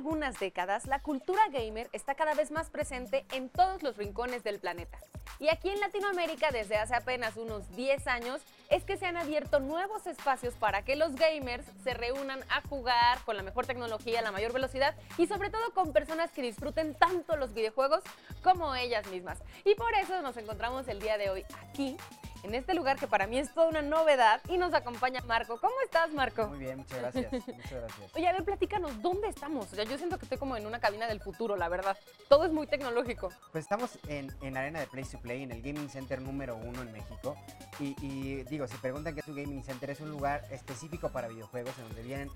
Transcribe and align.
Algunas 0.00 0.40
décadas, 0.40 0.86
la 0.86 1.02
cultura 1.02 1.42
gamer 1.52 1.90
está 1.92 2.14
cada 2.14 2.32
vez 2.32 2.50
más 2.50 2.70
presente 2.70 3.26
en 3.32 3.50
todos 3.50 3.82
los 3.82 3.98
rincones 3.98 4.42
del 4.42 4.58
planeta. 4.58 4.98
Y 5.38 5.48
aquí 5.48 5.68
en 5.68 5.78
Latinoamérica, 5.78 6.50
desde 6.50 6.78
hace 6.78 6.94
apenas 6.94 7.36
unos 7.36 7.70
10 7.76 8.06
años, 8.06 8.40
es 8.70 8.82
que 8.84 8.96
se 8.96 9.04
han 9.04 9.18
abierto 9.18 9.60
nuevos 9.60 10.06
espacios 10.06 10.54
para 10.54 10.86
que 10.86 10.96
los 10.96 11.16
gamers 11.16 11.66
se 11.84 11.92
reúnan 11.92 12.40
a 12.48 12.62
jugar 12.62 13.18
con 13.26 13.36
la 13.36 13.42
mejor 13.42 13.66
tecnología, 13.66 14.22
la 14.22 14.32
mayor 14.32 14.54
velocidad 14.54 14.94
y 15.18 15.26
sobre 15.26 15.50
todo 15.50 15.74
con 15.74 15.92
personas 15.92 16.30
que 16.30 16.40
disfruten 16.40 16.94
tanto 16.94 17.36
los 17.36 17.52
videojuegos 17.52 18.00
como 18.42 18.74
ellas 18.74 19.06
mismas. 19.08 19.42
Y 19.66 19.74
por 19.74 19.92
eso 19.96 20.22
nos 20.22 20.38
encontramos 20.38 20.88
el 20.88 20.98
día 20.98 21.18
de 21.18 21.28
hoy 21.28 21.44
aquí 21.68 21.98
en 22.42 22.54
este 22.54 22.74
lugar 22.74 22.98
que 22.98 23.06
para 23.06 23.26
mí 23.26 23.38
es 23.38 23.52
toda 23.52 23.68
una 23.68 23.82
novedad 23.82 24.40
y 24.48 24.58
nos 24.58 24.74
acompaña 24.74 25.20
Marco. 25.26 25.60
¿Cómo 25.60 25.74
estás, 25.84 26.12
Marco? 26.12 26.48
Muy 26.48 26.58
bien, 26.58 26.78
muchas 26.78 26.98
gracias. 26.98 27.32
muchas 27.32 27.72
gracias. 27.72 28.14
Oye, 28.14 28.28
a 28.28 28.32
ver, 28.32 28.44
platícanos, 28.44 29.00
¿dónde 29.02 29.28
estamos? 29.28 29.72
O 29.72 29.74
sea, 29.74 29.84
yo 29.84 29.96
siento 29.98 30.18
que 30.18 30.24
estoy 30.24 30.38
como 30.38 30.56
en 30.56 30.66
una 30.66 30.80
cabina 30.80 31.06
del 31.06 31.20
futuro, 31.20 31.56
la 31.56 31.68
verdad. 31.68 31.96
Todo 32.28 32.44
es 32.44 32.52
muy 32.52 32.66
tecnológico. 32.66 33.30
Pues 33.52 33.64
estamos 33.64 33.98
en, 34.08 34.34
en 34.42 34.56
Arena 34.56 34.80
de 34.80 34.86
Place 34.86 35.16
to 35.16 35.22
Play, 35.22 35.42
en 35.42 35.52
el 35.52 35.62
Gaming 35.62 35.88
Center 35.88 36.20
número 36.20 36.56
uno 36.56 36.82
en 36.82 36.92
México. 36.92 37.36
Y, 37.78 38.44
digo, 38.44 38.66
si 38.66 38.76
preguntan 38.76 39.14
qué 39.14 39.20
es 39.20 39.28
un 39.28 39.36
Gaming 39.36 39.62
Center, 39.62 39.90
es 39.90 40.00
un 40.00 40.10
lugar 40.10 40.44
específico 40.50 41.10
para 41.10 41.28
videojuegos 41.28 41.76
en 41.78 41.84
donde 41.84 42.02
vienen, 42.02 42.30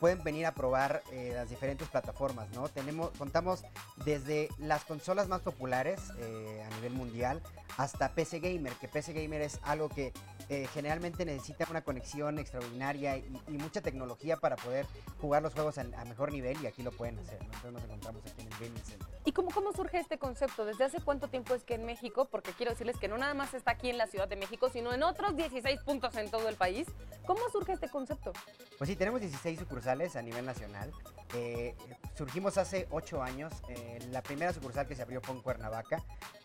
pueden 0.00 0.22
venir 0.24 0.46
a 0.46 0.52
probar 0.52 1.02
eh, 1.12 1.32
las 1.34 1.48
diferentes 1.48 1.88
plataformas, 1.88 2.48
¿no? 2.50 2.68
Tenemos, 2.68 3.10
contamos 3.16 3.62
desde 4.04 4.48
las 4.58 4.84
consolas 4.84 5.28
más 5.28 5.42
populares 5.42 6.00
eh, 6.18 6.66
a 6.66 6.74
nivel 6.76 6.94
mundial 6.94 7.42
hasta 7.76 8.12
PC 8.12 8.40
Gamer, 8.40 8.72
que 8.72 8.88
PC 8.88 9.12
Gamer 9.12 9.40
es 9.42 9.47
algo 9.62 9.88
que 9.88 10.12
eh, 10.48 10.66
generalmente 10.72 11.24
necesita 11.24 11.66
una 11.68 11.82
conexión 11.82 12.38
extraordinaria 12.38 13.16
y, 13.16 13.58
mucha 13.58 13.82
tecnología 13.82 14.36
para 14.36 14.56
poder 14.56 14.86
jugar 15.20 15.42
los 15.42 15.52
juegos 15.52 15.76
a, 15.78 15.84
mejor 16.04 16.32
nivel 16.32 16.56
y 16.62 16.66
aquí 16.66 16.82
lo 16.82 16.92
pueden 16.92 17.18
hacer. 17.18 17.38
Entonces 17.42 17.72
nos 17.72 17.82
encontramos 17.84 18.22
aquí 18.22 18.40
en 18.40 18.46
el 18.46 18.58
Gaming 18.58 18.84
Center. 18.84 19.08
¿Y 19.24 19.32
cómo, 19.32 19.50
cómo 19.50 19.72
surge 19.72 19.98
este 19.98 20.18
concepto? 20.18 20.64
¿Desde 20.64 20.84
hace 20.84 21.00
cuánto 21.00 21.28
tiempo 21.28 21.54
es 21.54 21.64
que 21.64 21.74
en 21.74 21.84
México? 21.84 22.28
Porque 22.30 22.52
quiero 22.52 22.72
decirles 22.72 22.96
que 22.96 23.08
no 23.08 23.18
nada 23.18 23.34
más 23.34 23.52
está 23.52 23.72
aquí 23.72 23.90
en 23.90 23.98
la 23.98 24.06
Ciudad 24.06 24.28
de 24.28 24.36
México, 24.36 24.70
sino 24.70 24.92
en 24.94 25.02
otros 25.02 25.36
16 25.36 25.80
puntos 25.80 26.16
en 26.16 26.30
todo 26.30 26.48
el 26.48 26.56
país. 26.56 26.86
¿Cómo 27.26 27.40
surge 27.50 27.72
este 27.72 27.90
concepto? 27.90 28.32
Pues 28.78 28.88
sí, 28.88 28.96
tenemos 28.96 29.20
16 29.20 29.58
sucursales 29.58 30.16
a 30.16 30.22
nivel 30.22 30.46
nacional. 30.46 30.92
Eh, 31.34 31.74
surgimos 32.14 32.58
hace 32.58 32.86
8 32.90 33.22
años. 33.22 33.52
Eh, 33.68 33.98
la 34.10 34.22
primera 34.22 34.52
sucursal 34.52 34.86
que 34.86 34.94
se 34.94 35.02
abrió 35.02 35.20
fue 35.20 35.34
en 35.34 35.42
Cuernavaca. 35.42 36.02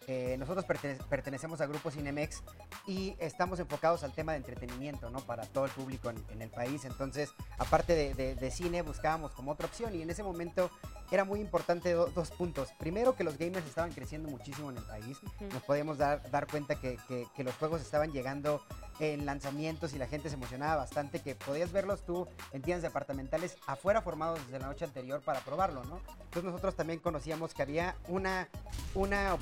Eh, 0.07 0.35
nosotros 0.37 0.65
pertenecemos 1.09 1.61
a 1.61 1.65
Grupo 1.65 1.89
Cinemex 1.89 2.43
y 2.85 3.15
estamos 3.19 3.59
enfocados 3.59 4.03
al 4.03 4.11
tema 4.11 4.33
de 4.33 4.39
entretenimiento, 4.39 5.09
¿no? 5.09 5.19
Para 5.21 5.45
todo 5.45 5.65
el 5.65 5.71
público 5.71 6.09
en, 6.09 6.41
el 6.41 6.49
país. 6.49 6.83
Entonces, 6.83 7.33
aparte 7.57 8.13
de, 8.13 8.51
cine, 8.51 8.81
buscábamos 8.81 9.31
como 9.31 9.51
otra 9.51 9.67
opción 9.67 9.95
y 9.95 10.01
en 10.01 10.09
ese 10.09 10.21
momento 10.21 10.69
era 11.09 11.23
muy 11.23 11.39
importante 11.39 11.93
dos 11.93 12.31
puntos. 12.31 12.73
Primero, 12.77 13.15
que 13.15 13.23
los 13.23 13.37
gamers 13.37 13.65
estaban 13.65 13.93
creciendo 13.93 14.29
muchísimo 14.29 14.71
en 14.71 14.77
el 14.77 14.83
país. 14.83 15.17
Nos 15.53 15.63
podíamos 15.63 15.97
dar, 15.97 16.29
dar 16.31 16.47
cuenta 16.47 16.75
que, 16.75 16.97
que 17.33 17.43
los 17.43 17.55
juegos 17.55 17.81
estaban 17.81 18.11
llegando 18.11 18.61
en 19.11 19.25
lanzamientos 19.25 19.93
y 19.93 19.97
la 19.97 20.07
gente 20.07 20.29
se 20.29 20.35
emocionaba 20.35 20.77
bastante 20.77 21.19
que 21.19 21.35
podías 21.35 21.71
verlos 21.71 22.05
tú 22.05 22.27
en 22.51 22.61
tiendas 22.61 22.83
departamentales 22.83 23.57
afuera 23.67 24.01
formados 24.01 24.39
desde 24.45 24.59
la 24.59 24.67
noche 24.67 24.85
anterior 24.85 25.21
para 25.21 25.41
probarlo, 25.41 25.83
¿no? 25.85 25.99
Entonces 26.23 26.43
nosotros 26.45 26.75
también 26.75 26.99
conocíamos 26.99 27.53
que 27.53 27.61
había 27.61 27.95
una, 28.07 28.47
una 28.95 29.37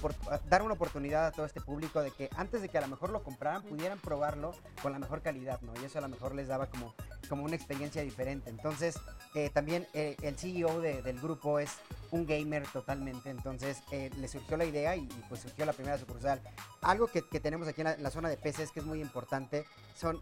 dar 0.50 0.62
una 0.62 0.74
oportunidad 0.74 1.28
a 1.28 1.32
todo 1.32 1.46
este 1.46 1.62
público 1.62 2.02
de 2.02 2.12
que 2.12 2.30
antes 2.36 2.62
de 2.62 2.70
que 2.70 2.78
a 2.78 2.82
lo 2.82 2.88
mejor 2.88 3.12
lo 3.12 3.24
compraran 3.24 3.62
pudieran 3.64 4.00
probarlo 4.00 4.54
con 4.82 4.92
la 4.92 5.00
mejor 5.00 5.22
calidad, 5.22 5.62
¿no? 5.62 5.74
Y 5.82 5.86
eso 5.86 6.00
a 6.00 6.02
lo 6.02 6.10
mejor 6.10 6.34
les 6.34 6.48
daba 6.48 6.68
como, 6.68 6.94
como 7.30 7.44
una 7.44 7.56
experiencia 7.56 8.02
diferente. 8.02 8.50
Entonces 8.50 8.96
eh, 9.34 9.50
también 9.50 9.88
eh, 9.94 10.18
el 10.22 10.38
CEO 10.38 10.82
del 10.82 11.20
grupo 11.22 11.60
es 11.60 11.72
un 12.12 12.26
gamer 12.26 12.68
totalmente, 12.68 13.30
entonces 13.30 13.82
eh, 13.92 14.10
le 14.18 14.28
surgió 14.28 14.58
la 14.58 14.66
idea 14.66 14.96
y, 14.98 15.08
pues 15.30 15.42
surgió 15.42 15.66
la 15.66 15.74
primera 15.74 15.98
sucursal. 15.98 16.42
Algo 16.82 17.08
que, 17.08 17.22
tenemos 17.22 17.68
aquí 17.68 17.82
en 17.82 18.04
la, 18.04 18.12
zona 18.12 18.30
de 18.30 18.38
PCs 18.38 18.72
que 18.72 18.82
es 18.82 18.86
muy 18.86 19.02
importante 19.02 19.66
son, 19.96 20.22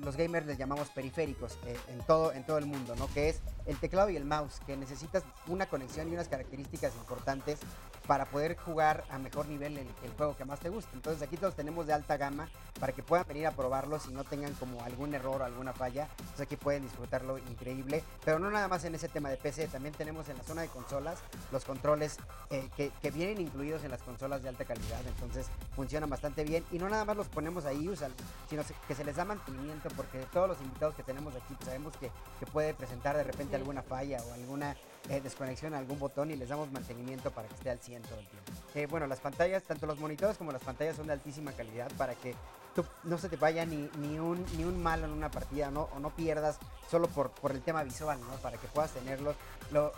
los 0.00 0.16
gamers 0.16 0.46
les 0.46 0.58
llamamos 0.58 0.88
periféricos 0.90 1.58
en, 1.88 1.98
todo, 2.06 2.32
en 2.32 2.44
todo 2.44 2.58
el 2.58 2.66
mundo, 2.66 2.96
¿no? 2.96 3.06
Que 3.14 3.28
es 3.28 3.40
el 3.66 3.78
teclado 3.78 4.10
y 4.10 4.16
el 4.16 4.24
mouse, 4.24 4.60
que 4.66 4.76
necesitas 4.76 5.22
una 5.46 5.66
conexión 5.66 6.08
y 6.08 6.14
unas 6.14 6.28
características 6.28 6.94
importantes 6.96 7.60
para 8.08 8.24
poder 8.24 8.56
jugar 8.56 9.04
a 9.10 9.18
mejor 9.18 9.46
nivel 9.48 9.76
el, 9.76 9.86
juego 10.16 10.34
que 10.34 10.46
más 10.46 10.58
te 10.58 10.70
gusta. 10.70 10.90
Entonces 10.94 11.22
aquí 11.22 11.36
todos 11.36 11.54
tenemos 11.54 11.86
de 11.86 11.92
alta 11.92 12.16
gama 12.16 12.48
para 12.80 12.94
que 12.94 13.02
puedan 13.02 13.28
venir 13.28 13.46
a 13.46 13.50
probarlos 13.50 14.06
y 14.08 14.14
no 14.14 14.24
tengan 14.24 14.54
como 14.54 14.82
algún 14.82 15.12
error 15.12 15.42
o 15.42 15.44
alguna 15.44 15.74
falla. 15.74 16.08
Entonces 16.18 16.40
aquí 16.40 16.56
pueden 16.56 16.82
disfrutarlo 16.82 17.36
increíble. 17.36 18.02
Pero 18.24 18.38
no 18.38 18.50
nada 18.50 18.66
más 18.66 18.82
en 18.84 18.94
ese 18.94 19.08
tema 19.08 19.28
de 19.28 19.36
PC, 19.36 19.68
también 19.68 19.94
tenemos 19.94 20.26
en 20.30 20.38
la 20.38 20.42
zona 20.42 20.62
de 20.62 20.68
consolas 20.68 21.18
los 21.52 21.66
controles 21.66 22.16
eh, 22.48 22.70
que, 22.76 23.10
vienen 23.10 23.40
incluidos 23.42 23.84
en 23.84 23.90
las 23.90 24.02
consolas 24.02 24.42
de 24.42 24.48
alta 24.48 24.64
calidad. 24.64 25.00
Entonces 25.06 25.46
funcionan 25.76 26.08
bastante 26.08 26.44
bien 26.44 26.64
y 26.72 26.78
no 26.78 26.88
nada 26.88 27.04
más 27.04 27.16
los 27.16 27.28
ponemos 27.28 27.66
ahí, 27.66 27.90
usan, 27.90 28.12
sino 28.48 28.62
que 28.86 28.94
se 28.94 29.04
les 29.04 29.16
da 29.16 29.26
mantenimiento 29.26 29.90
porque 29.94 30.20
todos 30.32 30.48
los 30.48 30.60
invitados 30.62 30.94
que 30.94 31.02
tenemos 31.02 31.34
aquí 31.34 31.52
pues, 31.54 31.66
sabemos 31.66 31.94
que, 31.98 32.10
que 32.40 32.46
puede 32.46 32.72
presentar 32.72 33.18
de 33.18 33.24
repente 33.24 33.56
alguna 33.56 33.82
falla 33.82 34.18
o 34.22 34.32
alguna 34.32 34.76
eh, 35.08 35.20
desconexión 35.22 35.72
a 35.72 35.78
algún 35.78 35.98
botón 35.98 36.30
y 36.30 36.36
les 36.36 36.50
damos 36.50 36.70
mantenimiento 36.70 37.30
para 37.30 37.48
que 37.48 37.54
esté 37.54 37.70
al 37.70 37.78
100 37.78 38.02
todo 38.02 38.18
el 38.18 38.26
tiempo. 38.26 38.52
Eh, 38.74 38.86
bueno, 38.86 39.06
las 39.06 39.20
pantallas, 39.20 39.62
tanto 39.62 39.86
los 39.86 39.98
monitores 39.98 40.36
como 40.36 40.52
las 40.52 40.62
pantallas 40.62 40.96
son 40.96 41.06
de 41.06 41.14
altísima 41.14 41.52
calidad 41.52 41.90
para 41.96 42.14
que 42.14 42.34
tú 42.74 42.84
no 43.04 43.16
se 43.16 43.30
te 43.30 43.36
vaya 43.36 43.64
ni, 43.64 43.88
ni, 43.98 44.18
un, 44.18 44.44
ni 44.56 44.64
un 44.64 44.82
malo 44.82 45.06
en 45.06 45.12
una 45.12 45.30
partida 45.30 45.70
¿no? 45.70 45.88
o 45.94 45.98
no 45.98 46.10
pierdas 46.10 46.58
solo 46.90 47.08
por, 47.08 47.30
por 47.30 47.52
el 47.52 47.62
tema 47.62 47.82
visual, 47.84 48.20
¿no? 48.20 48.36
para 48.36 48.58
que 48.58 48.68
puedas 48.68 48.90
tenerlos. 48.90 49.34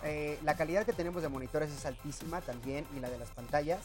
Eh, 0.05 0.39
la 0.45 0.55
calidad 0.55 0.87
que 0.87 0.93
tenemos 0.93 1.23
de 1.23 1.29
monitores 1.29 1.71
es 1.71 1.85
altísima 1.87 2.41
también 2.41 2.87
y 2.97 3.01
la 3.01 3.11
de 3.11 3.19
las 3.19 3.31
pantallas. 3.31 3.81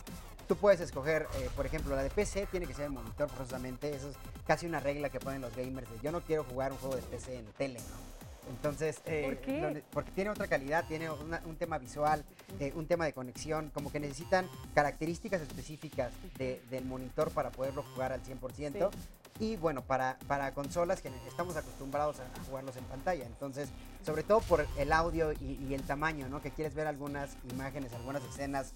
Tú 0.48 0.56
puedes 0.56 0.80
escoger, 0.80 1.28
por 1.56 1.66
ejemplo, 1.66 1.96
la 1.96 2.04
de 2.04 2.12
PC 2.12 2.48
tiene 2.52 2.68
que 2.68 2.76
ser 2.76 2.86
el 2.86 2.92
monitor 2.92 3.28
forzosamente. 3.30 3.96
Eso 3.96 4.10
es 4.10 4.16
casi 4.46 4.68
una 4.68 4.80
regla 4.80 5.10
que 5.10 5.20
ponen 5.20 5.42
los 5.42 5.56
gamers. 5.56 5.90
De, 5.90 6.00
yo 6.04 6.12
no 6.12 6.22
quiero 6.22 6.44
jugar 6.44 6.72
un 6.72 6.78
juego 6.78 6.96
de 6.96 7.02
PC 7.02 7.40
en 7.40 7.46
tele, 7.54 7.80
¿no? 7.80 8.15
Entonces, 8.50 9.02
eh, 9.06 9.84
porque 9.92 10.12
tiene 10.12 10.30
otra 10.30 10.48
calidad, 10.48 10.86
tiene 10.88 11.10
un 11.10 11.56
tema 11.58 11.78
visual, 11.78 12.24
eh, 12.60 12.72
un 12.76 12.88
tema 12.88 13.06
de 13.06 13.14
conexión, 13.14 13.72
como 13.74 13.92
que 13.92 14.00
necesitan 14.00 14.48
características 14.74 15.42
específicas 15.42 16.14
del 16.38 16.86
monitor 16.86 17.32
para 17.32 17.52
poderlo 17.52 17.84
jugar 17.94 18.12
al 18.12 18.22
100%. 18.24 18.90
Y 19.38 19.58
bueno, 19.58 19.82
para, 19.82 20.18
para 20.28 20.54
consolas 20.54 21.02
que 21.02 21.12
estamos 21.28 21.58
acostumbrados 21.58 22.22
a, 22.22 22.46
jugarlos 22.48 22.78
en 22.78 22.86
pantalla. 22.86 23.26
Entonces, 23.26 23.70
sobre 24.06 24.24
todo 24.24 24.40
por 24.40 24.66
el 24.78 24.94
audio 24.94 25.34
y, 25.34 25.74
el 25.74 25.84
tamaño, 25.84 26.30
¿no? 26.30 26.42
Que 26.42 26.52
quieres 26.52 26.74
ver 26.74 26.88
algunas 26.88 27.36
imágenes, 27.52 27.92
algunas 27.94 28.24
escenas 28.24 28.74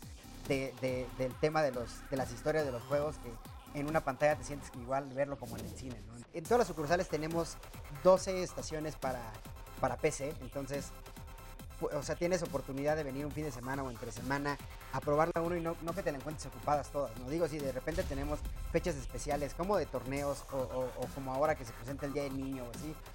del 0.48 1.34
tema 1.40 1.62
de, 1.62 1.72
los, 1.72 2.10
de 2.10 2.18
las 2.18 2.32
historias 2.32 2.66
de 2.66 2.72
los 2.72 2.82
juegos 2.84 3.16
que 3.18 3.80
en 3.80 3.88
una 3.88 4.04
pantalla 4.04 4.36
te 4.36 4.44
sientes 4.44 4.72
igual 4.82 5.08
verlo 5.14 5.38
como 5.38 5.58
en 5.58 5.66
el 5.66 5.72
cine. 5.72 5.96
En 6.34 6.44
todas 6.44 6.60
las 6.60 6.68
sucursales 6.68 7.08
tenemos 7.08 7.58
12 8.04 8.44
estaciones 8.44 8.96
para 8.96 9.22
para 9.80 9.98
PC. 9.98 10.34
Entonces, 10.42 10.92
o 11.82 12.04
sea, 12.04 12.16
tienes 12.16 12.44
oportunidad 12.44 12.96
de 12.96 13.04
venir 13.04 13.26
un 13.26 13.32
fin 13.32 13.46
de 13.46 13.52
semana 13.52 13.84
o 13.84 13.90
entre 13.90 14.12
semana 14.12 14.58
a 14.92 15.00
probarla 15.00 15.42
uno 15.42 15.56
y 15.56 15.62
no, 15.62 15.76
que 15.96 16.04
te 16.04 16.12
la 16.12 16.18
encuentres 16.18 16.46
ocupadas 16.48 16.90
todas. 16.90 17.18
No 17.20 17.30
digo 17.30 17.48
si 17.48 17.58
de 17.58 17.72
repente 17.72 18.04
tenemos 18.04 18.40
fechas 18.72 18.96
especiales 18.96 19.54
como 19.54 19.78
de 19.78 19.86
torneos 19.86 20.44
o, 20.52 20.90
como 21.16 21.34
ahora 21.34 21.56
que 21.56 21.66
se 21.66 21.72
presenta 21.74 22.06
el 22.06 22.14
Día 22.14 22.24
del 22.24 22.38
Niño 22.38 22.66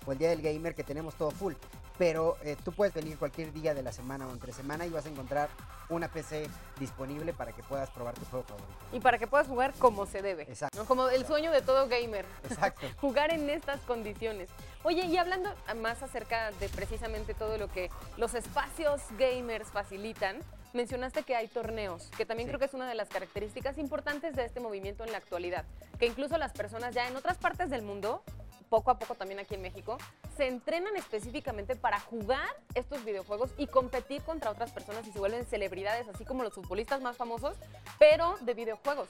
o 0.06 0.12
el 0.12 0.18
Día 0.18 0.30
del 0.30 0.42
Gamer 0.42 0.74
que 0.74 0.84
tenemos 0.84 1.14
todo 1.14 1.30
full. 1.30 1.54
Pero 1.98 2.36
eh, 2.42 2.56
tú 2.64 2.72
puedes 2.72 2.94
venir 2.94 3.18
cualquier 3.18 3.52
día 3.52 3.72
de 3.72 3.82
la 3.82 3.92
semana 3.92 4.26
o 4.26 4.32
entre 4.32 4.52
semana 4.52 4.86
y 4.86 4.90
vas 4.90 5.06
a 5.06 5.10
encontrar 5.10 5.48
una 5.88 6.08
PC 6.08 6.48
disponible 6.78 7.32
para 7.32 7.52
que 7.52 7.62
puedas 7.62 7.90
probar 7.90 8.14
tu 8.14 8.24
juego 8.26 8.44
favorito. 8.44 8.72
Y 8.92 9.00
para 9.00 9.18
que 9.18 9.26
puedas 9.26 9.46
jugar 9.46 9.72
como 9.78 10.06
se 10.06 10.22
debe. 10.22 10.44
Exacto. 10.44 10.84
Como 10.86 11.08
el 11.08 11.26
sueño 11.26 11.50
de 11.50 11.62
todo 11.62 11.88
gamer. 11.88 12.24
Exacto. 12.48 12.86
jugar 13.00 13.32
en 13.32 13.48
estas 13.50 13.80
condiciones. 13.82 14.48
Oye, 14.82 15.06
y 15.06 15.16
hablando 15.16 15.54
más 15.76 16.02
acerca 16.02 16.50
de 16.52 16.68
precisamente 16.68 17.34
todo 17.34 17.58
lo 17.58 17.68
que 17.68 17.90
los 18.16 18.34
espacios 18.34 19.02
gamers 19.18 19.68
facilitan, 19.68 20.38
mencionaste 20.74 21.22
que 21.22 21.36
hay 21.36 21.48
torneos, 21.48 22.10
que 22.16 22.26
también 22.26 22.48
creo 22.48 22.58
que 22.58 22.66
es 22.66 22.74
una 22.74 22.88
de 22.88 22.94
las 22.94 23.08
características 23.08 23.78
importantes 23.78 24.34
de 24.34 24.44
este 24.44 24.60
movimiento 24.60 25.04
en 25.04 25.12
la 25.12 25.18
actualidad, 25.18 25.64
que 25.98 26.06
incluso 26.06 26.36
las 26.36 26.52
personas 26.52 26.94
ya 26.94 27.06
en 27.08 27.16
otras 27.16 27.38
partes 27.38 27.70
del 27.70 27.82
mundo, 27.82 28.22
poco 28.68 28.90
a 28.90 28.98
poco 28.98 29.14
también 29.14 29.40
aquí 29.40 29.54
en 29.54 29.62
México, 29.62 29.98
se 30.36 30.46
entrenan 30.46 30.96
específicamente 30.96 31.76
para 31.76 32.00
jugar 32.00 32.48
estos 32.74 33.04
videojuegos 33.04 33.50
y 33.58 33.66
competir 33.66 34.22
contra 34.22 34.50
otras 34.50 34.72
personas 34.72 35.06
y 35.06 35.12
se 35.12 35.18
vuelven 35.18 35.46
celebridades, 35.46 36.08
así 36.08 36.24
como 36.24 36.42
los 36.42 36.54
futbolistas 36.54 37.00
más 37.00 37.16
famosos, 37.16 37.56
pero 37.98 38.36
de 38.40 38.54
videojuegos. 38.54 39.08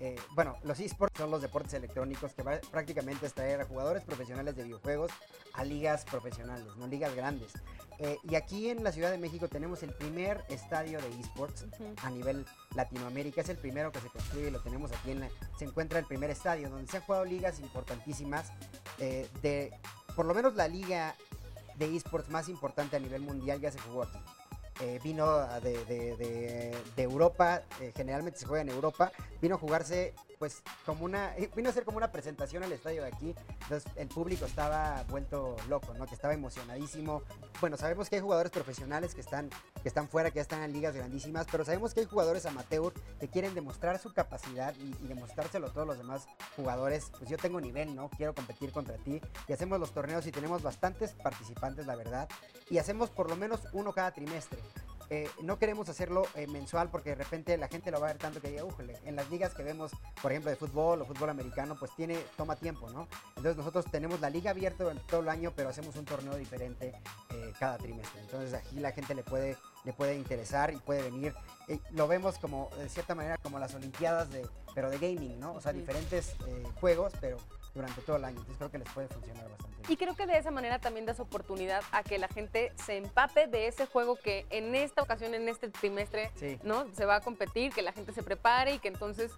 Eh, 0.00 0.16
bueno, 0.34 0.56
los 0.62 0.78
esports 0.78 1.18
son 1.18 1.30
los 1.30 1.42
deportes 1.42 1.74
electrónicos 1.74 2.32
que 2.32 2.44
prácticamente 2.44 3.26
es 3.26 3.34
traer 3.34 3.60
a 3.60 3.64
jugadores 3.64 4.04
profesionales 4.04 4.54
de 4.56 4.64
videojuegos 4.64 5.10
a 5.54 5.64
ligas 5.64 6.04
profesionales, 6.04 6.66
no 6.76 6.86
ligas 6.86 7.14
grandes. 7.14 7.52
Eh, 7.98 8.16
y 8.22 8.36
aquí 8.36 8.70
en 8.70 8.84
la 8.84 8.92
Ciudad 8.92 9.10
de 9.10 9.18
México 9.18 9.48
tenemos 9.48 9.82
el 9.82 9.92
primer 9.92 10.44
estadio 10.48 11.00
de 11.00 11.08
esports 11.20 11.66
a 12.04 12.10
nivel 12.10 12.46
Latinoamérica. 12.76 13.40
Es 13.40 13.48
el 13.48 13.58
primero 13.58 13.90
que 13.90 14.00
se 14.00 14.08
construye, 14.08 14.52
lo 14.52 14.60
tenemos 14.60 14.92
aquí 14.92 15.10
en 15.10 15.20
la, 15.20 15.28
se 15.58 15.64
encuentra 15.64 15.98
el 15.98 16.06
primer 16.06 16.30
estadio 16.30 16.70
donde 16.70 16.88
se 16.88 16.98
han 16.98 17.02
jugado 17.02 17.24
ligas 17.24 17.58
importantísimas 17.58 18.52
eh, 18.98 19.28
de 19.42 19.72
por 20.14 20.26
lo 20.26 20.34
menos 20.34 20.54
la 20.54 20.68
liga 20.68 21.16
de 21.76 21.96
esports 21.96 22.28
más 22.28 22.48
importante 22.48 22.96
a 22.96 23.00
nivel 23.00 23.22
mundial 23.22 23.60
ya 23.60 23.72
se 23.72 23.80
jugó 23.80 24.04
aquí. 24.04 24.18
Eh, 24.80 25.00
vino 25.02 25.46
de, 25.60 25.84
de- 25.84 26.16
de- 26.16 26.76
de 26.96 27.02
Europa, 27.02 27.62
eh, 27.80 27.92
generalmente 27.96 28.38
se 28.38 28.46
juega 28.46 28.62
en 28.62 28.68
Europa, 28.70 29.12
vino 29.40 29.56
a 29.56 29.58
jugarse 29.58 30.14
pues 30.38 30.62
como 30.86 31.04
una, 31.04 31.36
eh, 31.36 31.50
vino 31.54 31.68
a 31.68 31.72
ser 31.72 31.84
como 31.84 31.98
una 31.98 32.12
presentación 32.12 32.62
al 32.62 32.72
estadio 32.72 33.02
de 33.02 33.08
aquí, 33.08 33.34
entonces 33.62 33.90
el 33.96 34.08
público 34.08 34.44
estaba 34.44 35.04
vuelto 35.08 35.56
loco, 35.68 35.94
¿no? 35.94 36.06
Que 36.06 36.14
estaba 36.14 36.34
emocionadísimo. 36.34 37.22
Bueno, 37.60 37.76
sabemos 37.76 38.08
que 38.08 38.16
hay 38.16 38.22
jugadores 38.22 38.52
profesionales 38.52 39.14
que 39.14 39.20
están, 39.20 39.50
que 39.82 39.88
están 39.88 40.08
fuera, 40.08 40.30
que 40.30 40.36
ya 40.36 40.42
están 40.42 40.62
en 40.62 40.72
ligas 40.72 40.94
grandísimas, 40.94 41.46
pero 41.50 41.64
sabemos 41.64 41.94
que 41.94 42.00
hay 42.00 42.06
jugadores 42.06 42.46
amateur 42.46 42.92
que 43.20 43.28
quieren 43.28 43.54
demostrar 43.54 43.98
su 43.98 44.12
capacidad 44.12 44.74
y, 44.76 45.04
y 45.04 45.08
demostrárselo 45.08 45.68
a 45.68 45.72
todos 45.72 45.86
los 45.86 45.98
demás 45.98 46.26
jugadores. 46.56 47.10
Pues 47.18 47.30
yo 47.30 47.36
tengo 47.36 47.60
nivel, 47.60 47.94
¿no? 47.94 48.08
Quiero 48.10 48.34
competir 48.34 48.72
contra 48.72 48.96
ti. 48.98 49.20
Y 49.46 49.52
hacemos 49.52 49.80
los 49.80 49.92
torneos 49.92 50.26
y 50.26 50.32
tenemos 50.32 50.62
bastantes 50.62 51.12
participantes, 51.12 51.86
la 51.86 51.96
verdad. 51.96 52.28
Y 52.70 52.78
hacemos 52.78 53.10
por 53.10 53.28
lo 53.28 53.36
menos 53.36 53.60
uno 53.72 53.92
cada 53.92 54.12
trimestre. 54.12 54.60
Eh, 55.10 55.28
no 55.42 55.58
queremos 55.58 55.88
hacerlo 55.88 56.26
eh, 56.34 56.46
mensual 56.46 56.90
porque 56.90 57.10
de 57.10 57.16
repente 57.16 57.56
la 57.56 57.68
gente 57.68 57.90
lo 57.90 57.98
va 57.98 58.08
a 58.08 58.12
ver 58.12 58.18
tanto 58.18 58.40
que 58.42 58.48
diga, 58.50 58.64
"Újole", 58.64 58.98
en 59.04 59.16
las 59.16 59.30
ligas 59.30 59.54
que 59.54 59.62
vemos, 59.62 59.92
por 60.20 60.32
ejemplo, 60.32 60.50
de 60.50 60.56
fútbol 60.56 61.00
o 61.00 61.06
fútbol 61.06 61.30
americano, 61.30 61.76
pues 61.78 61.92
tiene, 61.96 62.18
toma 62.36 62.56
tiempo, 62.56 62.90
¿no? 62.90 63.08
Entonces 63.30 63.56
nosotros 63.56 63.86
tenemos 63.90 64.20
la 64.20 64.28
liga 64.28 64.50
abierta 64.50 64.84
durante 64.84 65.04
todo 65.04 65.20
el 65.20 65.28
año, 65.28 65.52
pero 65.56 65.70
hacemos 65.70 65.96
un 65.96 66.04
torneo 66.04 66.36
diferente 66.36 66.92
eh, 67.30 67.52
cada 67.58 67.78
trimestre. 67.78 68.20
Entonces 68.20 68.52
aquí 68.52 68.80
la 68.80 68.92
gente 68.92 69.14
le 69.14 69.22
puede, 69.22 69.56
le 69.84 69.92
puede 69.94 70.14
interesar 70.14 70.72
y 70.72 70.76
puede 70.76 71.02
venir. 71.02 71.34
Lo 71.90 72.06
vemos 72.06 72.38
como, 72.38 72.70
de 72.78 72.88
cierta 72.88 73.14
manera, 73.14 73.38
como 73.38 73.58
las 73.58 73.74
olimpiadas, 73.74 74.30
de, 74.30 74.46
pero 74.74 74.90
de 74.90 74.98
gaming, 74.98 75.40
¿no? 75.40 75.54
O 75.54 75.60
sea, 75.60 75.72
diferentes 75.72 76.34
juegos, 76.80 77.12
pero 77.20 77.38
durante 77.78 78.00
todo 78.02 78.16
el 78.16 78.24
año. 78.24 78.36
Entonces 78.38 78.56
creo 78.58 78.70
que 78.70 78.78
les 78.78 78.88
puede 78.90 79.08
funcionar 79.08 79.48
bastante. 79.48 79.76
bien. 79.76 79.92
Y 79.92 79.96
creo 79.96 80.14
que 80.16 80.26
de 80.26 80.36
esa 80.36 80.50
manera 80.50 80.78
también 80.80 81.06
das 81.06 81.20
oportunidad 81.20 81.82
a 81.92 82.02
que 82.02 82.18
la 82.18 82.28
gente 82.28 82.72
se 82.84 82.96
empape 82.96 83.46
de 83.46 83.68
ese 83.68 83.86
juego 83.86 84.16
que 84.16 84.46
en 84.50 84.74
esta 84.74 85.02
ocasión, 85.02 85.32
en 85.34 85.48
este 85.48 85.68
trimestre, 85.70 86.30
Sí. 86.34 86.58
¿no? 86.62 86.86
Se 86.94 87.04
va 87.06 87.16
a 87.16 87.20
competir, 87.20 87.72
que 87.72 87.82
la 87.82 87.92
gente 87.92 88.12
se 88.12 88.22
prepare 88.22 88.74
y 88.74 88.78
que 88.80 88.88
entonces 88.88 89.30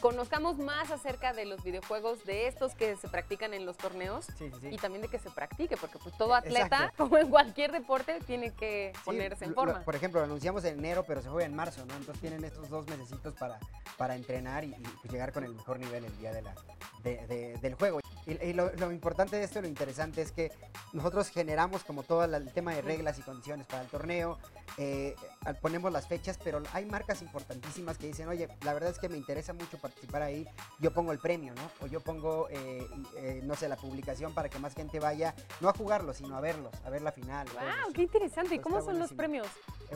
conozcamos 0.00 0.58
más 0.58 0.90
acerca 0.90 1.32
de 1.32 1.46
los 1.46 1.62
videojuegos, 1.64 2.24
de 2.24 2.46
estos 2.46 2.74
que 2.74 2.96
se 2.96 3.08
practican 3.08 3.54
en 3.54 3.64
los 3.66 3.76
torneos 3.78 4.26
Sí, 4.38 4.50
sí, 4.50 4.52
sí. 4.60 4.68
y 4.72 4.76
también 4.76 5.02
de 5.02 5.08
que 5.08 5.18
se 5.18 5.30
practique, 5.30 5.76
porque 5.76 5.98
pues 5.98 6.16
todo 6.18 6.34
atleta, 6.34 6.66
Exacto. 6.66 6.96
como 7.04 7.18
en 7.18 7.28
cualquier 7.30 7.72
deporte, 7.72 8.20
tiene 8.26 8.52
que 8.52 8.92
ponerse 9.04 9.44
en 9.44 9.50
lo- 9.50 9.56
forma. 9.56 9.80
por 9.84 9.94
ejemplo, 9.96 10.20
lo 10.20 10.26
anunciamos 10.26 10.64
en 10.64 10.78
enero, 10.78 11.04
pero 11.06 11.22
se 11.22 11.28
juega 11.30 11.46
en 11.46 11.56
marzo, 11.56 11.84
¿no? 11.86 11.94
Entonces 11.96 12.20
tienen 12.20 12.44
estos 12.44 12.68
dos 12.68 12.86
mesecitos 12.86 13.34
para, 13.34 13.58
para 13.96 14.14
entrenar 14.14 14.64
y, 14.64 14.68
y, 14.68 14.82
pues, 15.00 15.10
llegar 15.12 15.32
con 15.32 15.44
el 15.44 15.54
mejor 15.54 15.78
nivel 15.78 16.04
el 16.04 16.16
día 16.18 16.32
de 16.32 16.42
la, 16.42 16.54
de- 17.02 17.26
de- 17.26 17.56
del 17.58 17.74
juego. 17.74 17.85
Y, 18.26 18.52
lo, 18.54 18.72
lo 18.74 18.90
importante 18.90 19.36
de 19.36 19.44
esto, 19.44 19.60
lo 19.60 19.68
interesante 19.68 20.20
es 20.20 20.32
que 20.32 20.50
nosotros 20.92 21.28
generamos 21.28 21.84
como 21.84 22.02
todo 22.02 22.24
el 22.24 22.52
tema 22.52 22.74
de 22.74 22.82
reglas 22.82 23.18
y 23.18 23.22
condiciones 23.22 23.66
para 23.66 23.82
el 23.82 23.88
torneo, 23.88 24.38
eh, 24.78 25.14
ponemos 25.60 25.92
las 25.92 26.06
fechas, 26.06 26.38
pero 26.42 26.62
hay 26.72 26.84
marcas 26.86 27.22
importantísimas 27.22 27.98
que 27.98 28.06
dicen, 28.06 28.28
oye, 28.28 28.48
la 28.62 28.74
verdad 28.74 28.90
es 28.90 28.98
que 28.98 29.08
me 29.08 29.16
interesa 29.16 29.52
mucho 29.52 29.78
participar 29.78 30.22
ahí, 30.22 30.46
yo 30.78 30.92
pongo 30.92 31.12
el 31.12 31.18
premio, 31.18 31.54
¿no? 31.54 31.70
O 31.84 31.86
yo 31.86 32.00
pongo, 32.00 32.48
eh, 32.50 32.86
eh, 33.16 33.40
no 33.44 33.54
sé, 33.54 33.68
la 33.68 33.76
publicación 33.76 34.34
para 34.34 34.48
que 34.48 34.58
más 34.58 34.74
gente 34.74 35.00
vaya, 35.00 35.34
no 35.60 35.68
a 35.68 35.72
jugarlos, 35.72 36.18
sino 36.18 36.36
a 36.36 36.40
verlos, 36.40 36.74
a 36.84 36.90
ver 36.90 37.02
la 37.02 37.12
final. 37.12 37.46
¡Wow! 37.48 37.62
eso. 37.62 37.92
¡Qué 37.92 38.02
interesante! 38.02 38.54
¿Y 38.54 38.58
Pues 38.58 38.74
cómo 38.74 38.84
son 38.84 38.98
los 38.98 39.12
premios? 39.12 39.46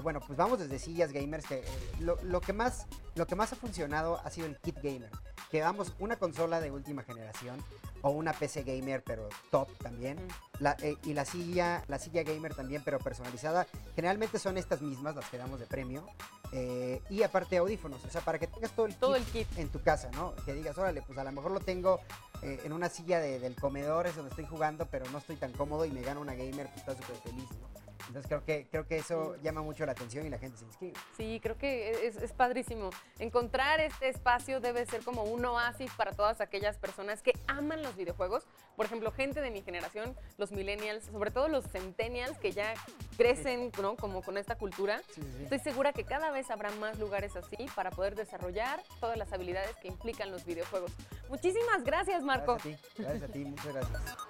Bueno, 0.02 0.20
pues 0.20 0.36
vamos 0.36 0.58
desde 0.58 0.78
sillas 0.78 1.12
gamers, 1.12 1.46
que 1.46 1.64
lo, 1.98 2.16
lo 2.22 2.40
que 2.40 2.52
más, 2.52 2.86
lo 3.16 3.26
que 3.26 3.34
más 3.34 3.52
ha 3.52 3.56
funcionado 3.56 4.20
ha 4.24 4.30
sido 4.30 4.46
el 4.46 4.56
kit 4.58 4.76
gamer, 4.76 5.10
que 5.50 5.60
damos 5.60 5.94
una 5.98 6.16
consola 6.16 6.60
de 6.60 6.70
última 6.70 7.02
generación 7.02 7.62
o 8.02 8.10
una 8.10 8.32
PC 8.32 8.62
gamer, 8.62 9.02
pero 9.04 9.28
top 9.50 9.68
también, 9.78 10.18
la- 10.58 10.76
eh, 10.82 10.96
y 11.04 11.14
la 11.14 11.24
silla, 11.24 11.84
la 11.88 11.98
silla 11.98 12.22
gamer 12.22 12.54
también, 12.54 12.82
pero 12.84 12.98
personalizada. 12.98 13.66
Generalmente 13.94 14.38
son 14.38 14.56
estas 14.58 14.80
mismas 14.82 15.16
las 15.16 15.28
que 15.30 15.38
damos 15.38 15.60
de 15.60 15.66
premio, 15.66 16.06
eh, 16.52 17.00
y 17.10 17.22
aparte 17.22 17.56
audífonos, 17.58 18.04
o 18.04 18.10
sea, 18.10 18.20
para 18.22 18.38
que 18.38 18.46
tengas 18.46 18.72
todo 18.72 18.86
el 18.86 18.94
Todo 18.96 19.14
kit 19.14 19.26
el 19.26 19.32
kit. 19.46 19.58
en 19.58 19.68
tu 19.68 19.80
casa, 19.82 20.10
¿no? 20.12 20.34
Que 20.44 20.52
digas, 20.54 20.76
órale, 20.78 21.02
pues 21.02 21.18
a 21.18 21.24
lo 21.24 21.32
mejor 21.32 21.50
lo 21.52 21.60
tengo 21.60 22.00
eh, 22.42 22.58
en 22.64 22.72
una 22.72 22.88
silla 22.88 23.20
de- 23.20 23.38
del 23.38 23.54
comedor, 23.54 24.06
es 24.06 24.16
donde 24.16 24.30
estoy 24.30 24.46
jugando, 24.46 24.86
pero 24.86 25.04
no 25.10 25.18
estoy 25.18 25.36
tan 25.36 25.52
cómodo 25.52 25.84
y 25.84 25.90
me 25.90 26.00
gano 26.00 26.22
una 26.22 26.34
gamer, 26.34 26.68
pues 26.68 26.78
está 26.78 26.92
súper 26.96 27.16
feliz, 27.16 27.48
¿no? 27.60 27.79
Entonces 28.10 28.28
creo 28.28 28.44
que, 28.44 28.66
creo 28.68 28.88
que 28.88 28.96
eso 28.96 29.36
llama 29.40 29.62
mucho 29.62 29.86
la 29.86 29.92
atención 29.92 30.26
y 30.26 30.30
la 30.30 30.38
gente 30.38 30.58
se 30.58 30.64
inscribe. 30.64 30.94
Sí, 31.16 31.38
creo 31.40 31.56
que 31.56 32.08
es, 32.08 32.16
es 32.16 32.32
padrísimo. 32.32 32.90
Encontrar 33.20 33.78
este 33.80 34.08
espacio 34.08 34.58
debe 34.60 34.84
ser 34.84 35.04
como 35.04 35.22
un 35.22 35.44
oasis 35.44 35.92
para 35.92 36.10
todas 36.10 36.40
aquellas 36.40 36.76
personas 36.76 37.22
que 37.22 37.32
aman 37.46 37.84
los 37.84 37.94
videojuegos. 37.96 38.48
Por 38.74 38.86
ejemplo, 38.86 39.12
gente 39.12 39.40
de 39.40 39.52
mi 39.52 39.62
generación, 39.62 40.16
los 40.38 40.50
millennials, 40.50 41.04
sobre 41.04 41.30
todo 41.30 41.46
los 41.46 41.64
centennials 41.68 42.36
que 42.38 42.50
ya 42.50 42.74
crecen 43.16 43.70
¿no? 43.80 43.94
como 43.94 44.22
con 44.22 44.38
esta 44.38 44.56
cultura. 44.56 45.00
Sí, 45.14 45.22
sí, 45.22 45.32
sí. 45.36 45.42
Estoy 45.44 45.60
segura 45.60 45.92
que 45.92 46.02
cada 46.02 46.32
vez 46.32 46.50
habrá 46.50 46.72
más 46.72 46.98
lugares 46.98 47.36
así 47.36 47.68
para 47.76 47.92
poder 47.92 48.16
desarrollar 48.16 48.82
todas 48.98 49.16
las 49.16 49.32
habilidades 49.32 49.76
que 49.76 49.86
implican 49.86 50.32
los 50.32 50.44
videojuegos. 50.44 50.90
Muchísimas 51.28 51.84
gracias, 51.84 52.24
Marco. 52.24 52.54
Gracias 52.54 52.82
a 52.82 52.88
ti, 52.88 53.02
gracias 53.04 53.22
a 53.22 53.32
ti, 53.32 53.44
muchas 53.44 53.72
gracias. 53.72 54.29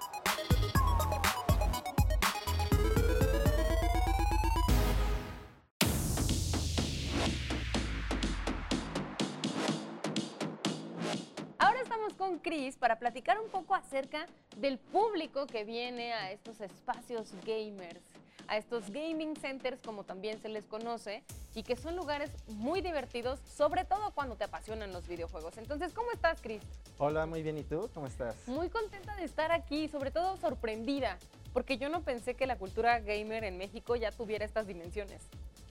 Chris 12.43 12.77
para 12.77 12.99
platicar 12.99 13.39
un 13.41 13.49
poco 13.49 13.75
acerca 13.75 14.27
del 14.57 14.79
público 14.79 15.47
que 15.47 15.65
viene 15.65 16.13
a 16.13 16.33
estos 16.33 16.61
espacios 16.61 17.33
gamers, 17.47 18.03
a 18.49 18.57
estos 18.57 18.91
gaming 18.91 19.37
centers 19.37 19.81
como 19.81 20.05
también 20.05 20.41
se 20.41 20.49
les 20.49 20.65
conoce 20.67 21.23
y 21.55 21.63
que 21.63 21.77
son 21.77 21.97
lugares 21.97 22.31
muy 22.49 22.81
divertidos, 22.81 23.41
sobre 23.41 23.85
todo 23.85 24.13
cuando 24.13 24.37
te 24.37 24.45
apasionan 24.45 24.93
los 24.93 25.07
videojuegos. 25.07 25.57
Entonces, 25.59 25.93
¿cómo 25.93 26.11
estás, 26.13 26.41
Chris? 26.41 26.63
Hola, 26.99 27.27
muy 27.27 27.43
bien. 27.43 27.59
¿Y 27.59 27.63
tú? 27.63 27.89
¿Cómo 27.95 28.07
estás? 28.07 28.37
Muy 28.47 28.69
contenta 28.69 29.15
de 29.17 29.25
estar 29.25 29.53
aquí, 29.53 29.89
sobre 29.89 30.11
todo 30.11 30.37
sorprendida, 30.37 31.19
porque 31.53 31.79
yo 31.79 31.89
no 31.89 32.03
pensé 32.03 32.35
que 32.35 32.47
la 32.47 32.59
cultura 32.59 33.01
gamer 33.01 33.45
en 33.45 33.59
México 33.59 33.97
ya 33.97 34.13
tuviera 34.13 34.45
estas 34.45 34.67
dimensiones. 34.67 35.23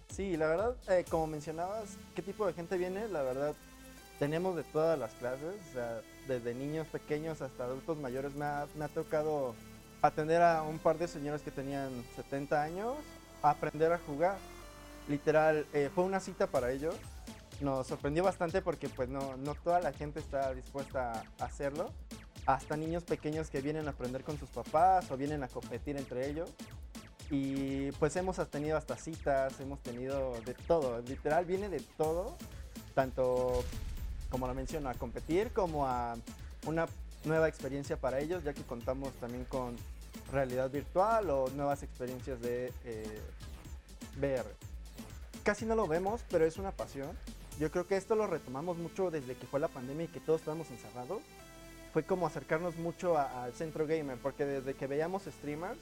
Sí, 0.09 0.35
la 0.37 0.47
verdad, 0.47 0.75
eh, 0.89 1.05
como 1.09 1.27
mencionabas, 1.27 1.97
¿qué 2.15 2.21
tipo 2.21 2.45
de 2.45 2.53
gente 2.53 2.77
viene? 2.77 3.07
La 3.07 3.21
verdad, 3.21 3.55
tenemos 4.19 4.55
de 4.55 4.63
todas 4.63 4.99
las 4.99 5.11
clases, 5.13 5.55
o 5.69 5.73
sea, 5.73 6.01
desde 6.27 6.53
niños 6.53 6.85
pequeños 6.87 7.41
hasta 7.41 7.63
adultos 7.63 7.97
mayores. 7.97 8.35
Me 8.35 8.45
ha, 8.45 8.67
me 8.75 8.85
ha 8.85 8.89
tocado 8.89 9.55
atender 10.01 10.41
a 10.41 10.61
un 10.61 10.77
par 10.77 10.97
de 10.97 11.07
señores 11.07 11.41
que 11.41 11.51
tenían 11.51 11.89
70 12.17 12.61
años, 12.61 12.95
aprender 13.41 13.91
a 13.93 13.97
jugar. 13.97 14.37
Literal, 15.07 15.65
eh, 15.73 15.89
fue 15.95 16.03
una 16.03 16.19
cita 16.19 16.47
para 16.47 16.71
ellos. 16.71 16.95
Nos 17.61 17.87
sorprendió 17.87 18.23
bastante 18.23 18.61
porque 18.61 18.89
pues 18.89 19.09
no, 19.09 19.37
no 19.37 19.55
toda 19.55 19.79
la 19.79 19.91
gente 19.93 20.19
está 20.19 20.53
dispuesta 20.53 21.23
a 21.39 21.45
hacerlo. 21.45 21.91
Hasta 22.45 22.77
niños 22.77 23.03
pequeños 23.03 23.49
que 23.49 23.61
vienen 23.61 23.87
a 23.87 23.91
aprender 23.91 24.23
con 24.23 24.37
sus 24.37 24.49
papás 24.49 25.09
o 25.11 25.17
vienen 25.17 25.43
a 25.43 25.47
competir 25.47 25.97
entre 25.97 26.29
ellos. 26.29 26.49
Y 27.31 27.91
pues 27.93 28.15
hemos 28.15 28.37
tenido 28.49 28.77
hasta 28.77 28.97
citas, 28.97 29.59
hemos 29.59 29.79
tenido 29.81 30.33
de 30.45 30.55
todo, 30.55 30.99
literal 31.01 31.45
viene 31.45 31.69
de 31.69 31.79
todo, 31.95 32.35
tanto 32.95 33.63
como 34.29 34.47
lo 34.47 34.53
menciono, 34.53 34.89
a 34.89 34.93
competir 34.93 35.51
como 35.51 35.85
a 35.85 36.15
una 36.65 36.87
nueva 37.25 37.47
experiencia 37.47 37.97
para 37.97 38.19
ellos, 38.19 38.43
ya 38.43 38.53
que 38.53 38.63
contamos 38.63 39.13
también 39.15 39.45
con 39.45 39.75
realidad 40.31 40.69
virtual 40.69 41.29
o 41.29 41.49
nuevas 41.49 41.83
experiencias 41.83 42.39
de 42.41 42.71
eh, 42.85 43.21
VR. 44.17 44.45
Casi 45.43 45.65
no 45.65 45.75
lo 45.75 45.87
vemos, 45.87 46.21
pero 46.29 46.45
es 46.45 46.57
una 46.57 46.71
pasión. 46.71 47.09
Yo 47.59 47.71
creo 47.71 47.87
que 47.87 47.97
esto 47.97 48.15
lo 48.15 48.27
retomamos 48.27 48.77
mucho 48.77 49.11
desde 49.11 49.35
que 49.35 49.47
fue 49.47 49.59
la 49.59 49.67
pandemia 49.67 50.05
y 50.05 50.07
que 50.07 50.19
todos 50.19 50.41
estábamos 50.41 50.69
encerrados. 50.71 51.21
Fue 51.91 52.03
como 52.03 52.27
acercarnos 52.27 52.75
mucho 52.77 53.17
al 53.17 53.53
centro 53.53 53.87
gamer, 53.87 54.17
porque 54.21 54.45
desde 54.45 54.75
que 54.75 54.87
veíamos 54.87 55.23
streamers, 55.23 55.79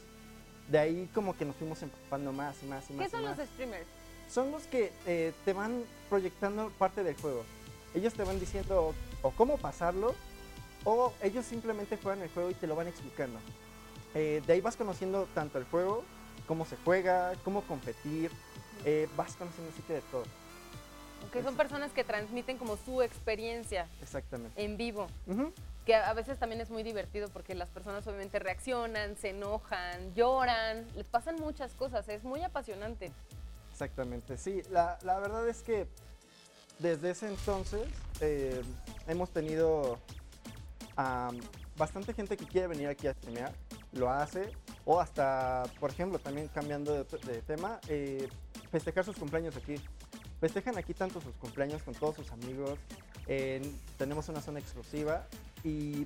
de 0.69 0.79
ahí 0.79 1.09
como 1.13 1.35
que 1.37 1.45
nos 1.45 1.55
fuimos 1.55 1.81
empapando 1.81 2.31
más 2.31 2.55
y 2.63 2.65
más 2.65 2.89
y 2.89 2.93
más. 2.93 3.03
¿Qué 3.03 3.09
y 3.09 3.11
son 3.11 3.23
más. 3.29 3.37
los 3.37 3.47
streamers? 3.47 3.85
Son 4.29 4.51
los 4.51 4.63
que 4.63 4.91
eh, 5.05 5.33
te 5.45 5.53
van 5.53 5.83
proyectando 6.09 6.71
parte 6.77 7.03
del 7.03 7.15
juego. 7.15 7.43
Ellos 7.93 8.13
te 8.13 8.23
van 8.23 8.39
diciendo 8.39 8.93
o 9.21 9.31
cómo 9.31 9.57
pasarlo, 9.57 10.13
o 10.83 11.13
ellos 11.21 11.45
simplemente 11.45 11.97
juegan 11.97 12.21
el 12.21 12.29
juego 12.29 12.49
y 12.49 12.53
te 12.53 12.67
lo 12.67 12.75
van 12.75 12.87
explicando. 12.87 13.39
Eh, 14.13 14.41
de 14.45 14.53
ahí 14.53 14.61
vas 14.61 14.75
conociendo 14.75 15.27
tanto 15.33 15.57
el 15.57 15.65
juego, 15.65 16.03
cómo 16.47 16.65
se 16.65 16.77
juega, 16.85 17.33
cómo 17.43 17.61
competir, 17.63 18.31
eh, 18.85 19.07
vas 19.17 19.35
conociendo 19.35 19.71
así 19.73 19.81
que 19.83 19.93
de 19.93 20.01
todo. 20.11 20.23
Que 21.31 21.43
son 21.43 21.55
personas 21.57 21.91
que 21.91 22.03
transmiten 22.03 22.57
como 22.57 22.77
su 22.77 23.01
experiencia 23.01 23.87
Exactamente. 24.01 24.63
en 24.63 24.77
vivo. 24.77 25.07
Ujú. 25.27 25.51
que 25.85 25.95
a 25.95 26.11
veces 26.13 26.37
también 26.37 26.59
es 26.59 26.69
muy 26.69 26.83
divertido 26.83 27.29
porque 27.29 27.55
las 27.55 27.69
personas 27.69 28.05
obviamente 28.07 28.39
reaccionan, 28.39 29.15
se 29.15 29.29
enojan, 29.29 30.13
lloran, 30.15 30.85
les 30.97 31.07
pasan 31.07 31.37
muchas 31.37 31.71
cosas, 31.75 32.09
es 32.09 32.25
muy 32.25 32.43
apasionante. 32.43 33.09
Exactamente, 33.71 34.37
sí. 34.37 34.61
La, 34.69 34.97
la 35.03 35.17
verdad 35.19 35.47
es 35.47 35.61
que 35.61 35.87
desde 36.79 37.11
ese 37.11 37.27
entonces 37.27 37.87
eh, 38.21 38.61
hemos 39.07 39.29
tenido 39.31 39.99
am, 40.95 41.37
bastante 41.77 42.13
gente 42.13 42.37
que 42.37 42.45
quiere 42.45 42.67
venir 42.67 42.87
aquí 42.87 43.07
a 43.07 43.13
streamear, 43.13 43.53
lo 43.93 44.09
hace, 44.09 44.51
o 44.85 44.99
hasta, 44.99 45.63
por 45.79 45.89
ejemplo, 45.91 46.19
también 46.19 46.47
cambiando 46.47 47.03
de, 47.03 47.17
de 47.25 47.41
tema, 47.41 47.79
eh, 47.87 48.27
festejar 48.71 49.03
sus 49.05 49.15
cumpleaños 49.17 49.55
aquí. 49.57 49.75
Festejan 50.39 50.77
aquí 50.77 50.93
tanto 50.93 51.19
sus 51.19 51.33
cumpleaños 51.35 51.81
con 51.83 51.93
todos 51.95 52.15
sus 52.15 52.31
amigos. 52.31 52.77
en- 53.27 53.77
tenemos 53.97 54.29
una 54.29 54.39
zona 54.41 54.59
exclusiva 54.59 55.27
y 55.63 56.05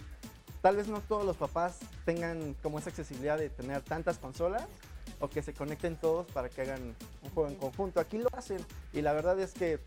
tal 0.61 0.75
vez 0.77 0.87
no 0.87 1.01
todos 1.01 1.23
los 1.25 1.37
papás 1.37 1.77
tengan 2.05 2.55
como 2.63 2.79
esa 2.79 2.89
accesibilidad 2.89 3.37
de 3.37 3.49
tener 3.49 3.81
tantas 3.83 4.17
consolas 4.17 4.63
o 5.19 5.29
que 5.29 5.43
se 5.43 5.53
conecten 5.53 5.97
todos 5.97 6.25
para 6.31 6.49
que 6.49 6.61
hagan 6.61 6.95
un 7.21 7.29
juego 7.31 7.49
en 7.49 7.55
conjunto. 7.57 7.99
Aquí 7.99 8.17
lo 8.17 8.27
hacen 8.33 8.57
y 8.93 9.01
la 9.01 9.13
verdad 9.13 9.39
es 9.39 9.53
que 9.53 9.79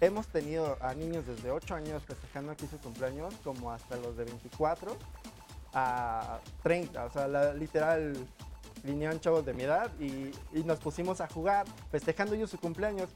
hemos 0.00 0.26
tenido 0.28 0.76
a 0.80 0.94
niños 0.94 1.26
desde 1.26 1.50
8 1.50 1.74
años 1.74 2.02
festejando 2.04 2.52
aquí 2.52 2.66
su 2.66 2.78
cumpleaños 2.78 3.34
como 3.44 3.70
hasta 3.72 3.96
los 3.96 4.16
de 4.16 4.24
24 4.24 4.96
a 5.72 6.38
30. 6.62 7.04
O 7.04 7.10
sea, 7.10 7.26
la- 7.28 7.54
literal 7.54 8.14
vinieron 8.82 9.18
chavos 9.20 9.44
de 9.46 9.54
mi 9.54 9.62
edad 9.64 9.90
y, 9.98 10.30
y 10.52 10.62
nos 10.64 10.78
pusimos 10.78 11.20
a 11.20 11.28
jugar 11.28 11.66
festejando 11.90 12.34
ellos 12.34 12.50
su 12.50 12.58
cumpleaños. 12.58 13.08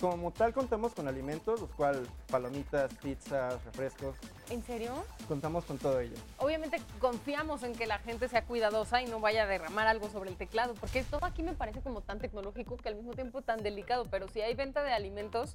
Como 0.00 0.32
tal 0.32 0.52
contamos 0.52 0.92
con 0.92 1.06
alimentos, 1.08 1.60
los 1.60 1.70
cuales 1.70 2.02
palomitas, 2.26 2.92
pizzas, 2.94 3.64
refrescos, 3.64 4.16
¿En 4.50 4.62
serio? 4.64 4.92
contamos 5.28 5.64
con 5.64 5.78
todo 5.78 5.98
ello. 6.00 6.16
Obviamente 6.38 6.82
confiamos 6.98 7.62
en 7.62 7.72
que 7.74 7.86
la 7.86 7.98
gente 8.00 8.28
sea 8.28 8.44
cuidadosa 8.44 9.00
y 9.02 9.06
no 9.06 9.20
vaya 9.20 9.44
a 9.44 9.46
derramar 9.46 9.86
algo 9.86 10.10
sobre 10.10 10.30
el 10.30 10.36
teclado, 10.36 10.74
porque 10.74 11.04
todo 11.04 11.24
aquí 11.24 11.42
me 11.44 11.54
parece 11.54 11.80
como 11.80 12.00
tan 12.02 12.18
tecnológico 12.18 12.76
que 12.76 12.88
al 12.88 12.96
mismo 12.96 13.12
tiempo 13.14 13.40
tan 13.40 13.62
delicado, 13.62 14.04
pero 14.10 14.28
si 14.28 14.42
hay 14.42 14.54
venta 14.54 14.82
de 14.82 14.92
alimentos 14.92 15.54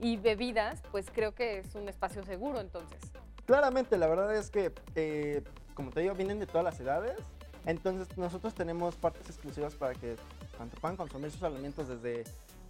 y 0.00 0.16
bebidas, 0.16 0.82
pues 0.90 1.06
creo 1.12 1.34
que 1.34 1.58
es 1.58 1.74
un 1.74 1.88
espacio 1.88 2.24
seguro 2.24 2.60
entonces. 2.60 2.98
Claramente, 3.46 3.98
la 3.98 4.06
verdad 4.06 4.34
es 4.34 4.50
que, 4.50 4.72
eh, 4.94 5.42
como 5.74 5.90
te 5.90 6.00
digo, 6.00 6.14
vienen 6.14 6.40
de 6.40 6.46
todas 6.46 6.64
las 6.64 6.80
edades. 6.80 7.18
Entonces, 7.66 8.16
nosotros 8.16 8.54
tenemos 8.54 8.94
partes 8.96 9.28
exclusivas 9.28 9.74
para 9.74 9.94
que 9.94 10.16
tanto 10.58 10.76
puedan 10.80 10.96
consumir 10.96 11.30
sus 11.30 11.42
alimentos 11.42 11.88
desde 11.88 12.24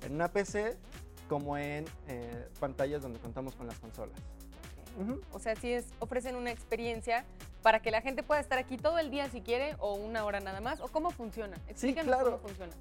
en 0.04 0.14
una 0.14 0.28
PC 0.28 0.76
como 1.28 1.56
en 1.56 1.84
eh, 2.08 2.48
pantallas 2.60 3.02
donde 3.02 3.18
contamos 3.18 3.54
con 3.54 3.66
las 3.66 3.78
consolas. 3.78 4.16
O 5.32 5.40
sea, 5.40 5.56
sí 5.56 5.72
es, 5.72 5.86
ofrecen 5.98 6.36
una 6.36 6.52
experiencia 6.52 7.24
para 7.62 7.80
que 7.80 7.90
la 7.90 8.00
gente 8.00 8.22
pueda 8.22 8.40
estar 8.40 8.58
aquí 8.58 8.76
todo 8.76 8.98
el 8.98 9.10
día 9.10 9.28
si 9.28 9.40
quiere 9.40 9.74
o 9.80 9.94
una 9.94 10.24
hora 10.24 10.38
nada 10.38 10.60
más, 10.60 10.80
o 10.80 10.88
cómo 10.88 11.10
funciona. 11.10 11.56
Explícanos 11.68 12.06
claro. 12.06 12.24
cómo 12.24 12.38
funciona. 12.38 12.72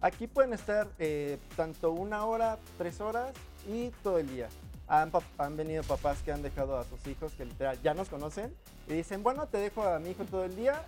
Aquí 0.00 0.26
pueden 0.26 0.52
estar 0.52 0.88
eh, 0.98 1.38
tanto 1.56 1.90
una 1.90 2.24
hora, 2.26 2.58
tres 2.78 3.00
horas 3.00 3.32
y 3.68 3.90
todo 4.02 4.18
el 4.18 4.28
día. 4.28 4.48
Han, 4.88 5.10
han 5.38 5.56
venido 5.56 5.82
papás 5.82 6.22
que 6.22 6.32
han 6.32 6.42
dejado 6.42 6.78
a 6.78 6.84
sus 6.84 7.04
hijos 7.06 7.32
que 7.32 7.44
literal 7.44 7.80
ya 7.82 7.92
nos 7.92 8.08
conocen 8.08 8.54
y 8.86 8.92
dicen, 8.94 9.22
bueno, 9.22 9.46
te 9.46 9.58
dejo 9.58 9.82
a 9.82 9.98
mi 9.98 10.10
hijo 10.10 10.24
todo 10.24 10.44
el 10.44 10.54
día, 10.54 10.80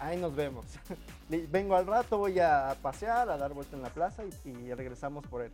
ahí 0.00 0.16
nos 0.16 0.34
vemos. 0.34 0.64
Vengo 1.28 1.76
al 1.76 1.86
rato, 1.86 2.16
voy 2.18 2.38
a 2.40 2.74
pasear, 2.80 3.28
a 3.28 3.36
dar 3.36 3.52
vuelta 3.52 3.76
en 3.76 3.82
la 3.82 3.90
plaza 3.90 4.22
y, 4.24 4.48
y 4.48 4.72
regresamos 4.72 5.26
por 5.26 5.42
él. 5.42 5.52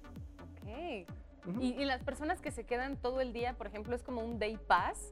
Ok. 0.62 1.09
Ujú. 1.45 1.61
Y, 1.61 1.73
y 1.73 1.85
las 1.85 2.02
personas 2.04 2.40
que 2.40 2.52
se 2.52 2.64
quedan 2.64 2.97
todo 2.97 3.21
el 3.21 3.33
día, 3.33 3.54
por 3.54 3.66
ejemplo, 3.66 3.97
es 3.97 4.02
como 4.04 4.21
un 4.21 4.38
day 4.38 4.57
pass, 4.69 5.11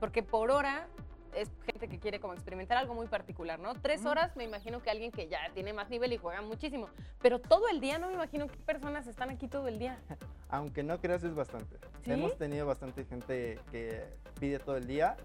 porque 0.00 0.24
por 0.24 0.50
hora 0.50 0.88
es 1.34 1.50
gente 1.64 1.88
que 1.88 2.00
quiere 2.00 2.18
como 2.18 2.32
experimentar 2.34 2.78
algo 2.78 2.94
muy 2.94 3.06
particular, 3.06 3.60
¿no? 3.60 3.74
Tres 3.74 4.00
Ujú. 4.00 4.10
horas 4.10 4.34
me 4.34 4.44
imagino 4.44 4.82
que 4.82 4.90
alguien 4.90 5.12
que 5.12 5.28
ya 5.28 5.38
tiene 5.54 5.72
más 5.72 5.88
nivel 5.88 6.12
y 6.12 6.16
juega 6.16 6.42
muchísimo, 6.42 6.88
pero 7.20 7.38
todo 7.38 7.68
el 7.68 7.80
día 7.80 7.98
no 7.98 8.08
me 8.08 8.14
imagino 8.14 8.48
qué 8.48 8.56
personas 8.56 9.06
están 9.06 9.30
aquí 9.30 9.46
todo 9.46 9.68
el 9.68 9.78
día. 9.78 10.00
Aunque 10.50 10.82
no 10.82 10.98
creas, 11.00 11.22
es 11.24 11.34
bastante. 11.34 11.76
¿Sí? 12.04 12.12
Hemos 12.12 12.36
tenido 12.38 12.66
bastante 12.66 13.04
gente 13.04 13.58
que 13.70 14.04
pide 14.40 14.58
todo 14.58 14.76
el 14.76 14.86
día. 14.86 15.16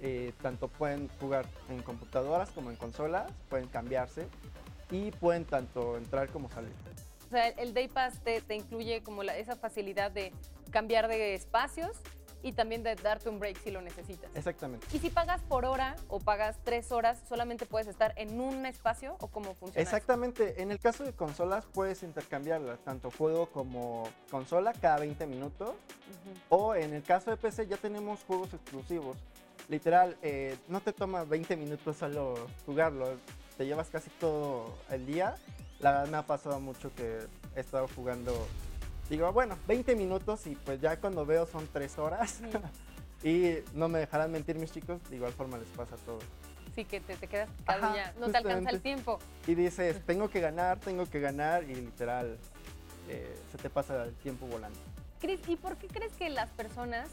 eh, 0.00 0.32
tanto 0.42 0.68
pueden 0.68 1.08
jugar 1.18 1.44
en 1.68 1.82
computadoras 1.82 2.50
como 2.50 2.70
en 2.70 2.76
consolas, 2.76 3.32
pueden 3.48 3.66
cambiarse 3.66 4.28
y 4.92 5.10
pueden 5.10 5.44
tanto 5.44 5.96
entrar 5.96 6.28
como 6.28 6.48
salir. 6.50 6.70
O 7.26 7.30
sea, 7.30 7.48
el 7.48 7.74
day 7.74 7.88
pass 7.88 8.22
te, 8.22 8.40
te 8.40 8.54
incluye 8.54 9.02
como 9.02 9.24
la- 9.24 9.36
esa 9.36 9.56
facilidad 9.56 10.12
de 10.12 10.32
cambiar 10.70 11.08
de 11.08 11.34
espacios 11.34 11.96
y 12.42 12.52
también 12.52 12.82
de 12.82 12.94
darte 12.94 13.28
un 13.28 13.38
break 13.38 13.58
si 13.62 13.70
lo 13.70 13.80
necesitas. 13.80 14.30
Exactamente. 14.34 14.86
Y 14.92 14.98
si 14.98 15.10
pagas 15.10 15.42
por 15.42 15.64
hora 15.64 15.96
o 16.08 16.20
pagas 16.20 16.58
tres 16.64 16.92
horas, 16.92 17.20
solamente 17.28 17.66
puedes 17.66 17.88
estar 17.88 18.12
en 18.16 18.40
un 18.40 18.66
espacio 18.66 19.16
o 19.20 19.28
cómo 19.28 19.54
funciona. 19.54 19.82
eso? 19.82 19.96
Exactamente. 19.96 20.62
En 20.62 20.70
el 20.70 20.78
caso 20.78 21.04
de 21.04 21.12
consolas 21.12 21.64
puedes 21.72 22.02
intercambiarlas, 22.02 22.78
tanto 22.80 23.10
juego 23.10 23.46
como 23.46 24.08
consola 24.30 24.72
cada 24.72 24.98
20 24.98 25.26
minutos. 25.26 25.70
Ujú. 25.70 26.38
O 26.48 26.74
en 26.74 26.94
el 26.94 27.02
caso 27.02 27.30
de 27.30 27.36
PC 27.36 27.66
ya 27.66 27.76
tenemos 27.76 28.22
juegos 28.24 28.52
exclusivos. 28.54 29.16
Literal, 29.68 30.16
eh, 30.22 30.56
no 30.68 30.80
te 30.80 30.92
toma 30.92 31.24
20 31.24 31.56
minutos 31.56 31.96
solo 31.96 32.34
jugarlo. 32.64 33.16
Te 33.56 33.66
llevas 33.66 33.88
casi 33.90 34.08
todo 34.10 34.74
el 34.90 35.04
día. 35.04 35.34
La 35.80 35.92
verdad 35.92 36.08
me 36.08 36.16
ha 36.16 36.26
pasado 36.26 36.58
mucho 36.60 36.94
que 36.94 37.18
he 37.54 37.60
estado 37.60 37.88
jugando. 37.94 38.32
Digo, 39.08 39.32
bueno, 39.32 39.56
20 39.66 39.96
minutos 39.96 40.46
y 40.46 40.54
pues 40.54 40.80
ya 40.80 41.00
cuando 41.00 41.24
veo 41.24 41.46
son 41.46 41.66
3 41.72 41.98
horas. 41.98 42.40
y 43.24 43.56
no 43.74 43.88
me 43.88 43.98
dejarán 44.00 44.30
mentir 44.30 44.56
mis 44.58 44.70
chicos, 44.72 45.00
de 45.08 45.16
igual 45.16 45.32
forma 45.32 45.58
les 45.58 45.68
pasa 45.68 45.94
a 45.94 45.98
todos. 45.98 46.22
Sí, 46.74 46.84
que 46.84 47.00
te, 47.00 47.16
te 47.16 47.26
quedas 47.26 47.48
Ajá, 47.66 47.96
ya 47.96 48.14
no 48.20 48.28
te 48.30 48.36
alcanza 48.36 48.70
el 48.70 48.80
tiempo. 48.80 49.18
Y 49.46 49.54
dices, 49.54 50.00
tengo 50.06 50.28
que 50.28 50.40
ganar, 50.40 50.78
tengo 50.78 51.06
que 51.06 51.18
ganar 51.18 51.64
y 51.64 51.74
literal 51.74 52.38
eh, 53.08 53.36
se 53.50 53.58
te 53.58 53.70
pasa 53.70 54.04
el 54.04 54.14
tiempo 54.14 54.46
volando. 54.46 54.78
Cris, 55.20 55.40
¿y 55.48 55.56
por 55.56 55.76
qué 55.76 55.88
crees 55.88 56.12
que 56.12 56.28
las 56.28 56.50
personas, 56.50 57.08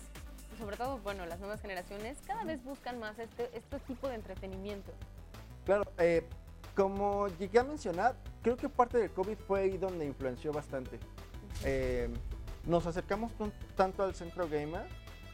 sobre 0.60 0.78
todo, 0.78 1.00
bueno, 1.00 1.25
las 1.25 1.40
nuevas 1.40 1.62
generaciones, 1.62 2.18
cada 2.28 2.44
vez 2.44 2.64
buscan 2.64 3.00
más 3.00 3.18
este, 3.18 3.50
este 3.58 3.80
tipo 3.80 4.08
de 4.08 4.16
entretenimiento? 4.16 4.92
Claro, 5.66 5.92
eh, 5.98 6.24
como 6.75 7.30
llegué 7.40 7.60
a 7.60 7.64
mencionar, 7.64 8.16
creo 8.44 8.58
que 8.58 8.70
parte 8.70 9.00
del 9.00 9.10
COVID 9.12 9.38
fue 9.48 9.62
ahí 9.62 9.78
donde 9.78 10.06
influenció 10.06 10.52
bastante. 10.52 11.00
Eh, 11.64 12.10
nos 12.66 12.86
acercamos 12.88 13.32
tan- 13.34 13.54
tanto 13.76 14.04
al 14.04 14.16
centro 14.16 14.48
gamer 14.50 14.84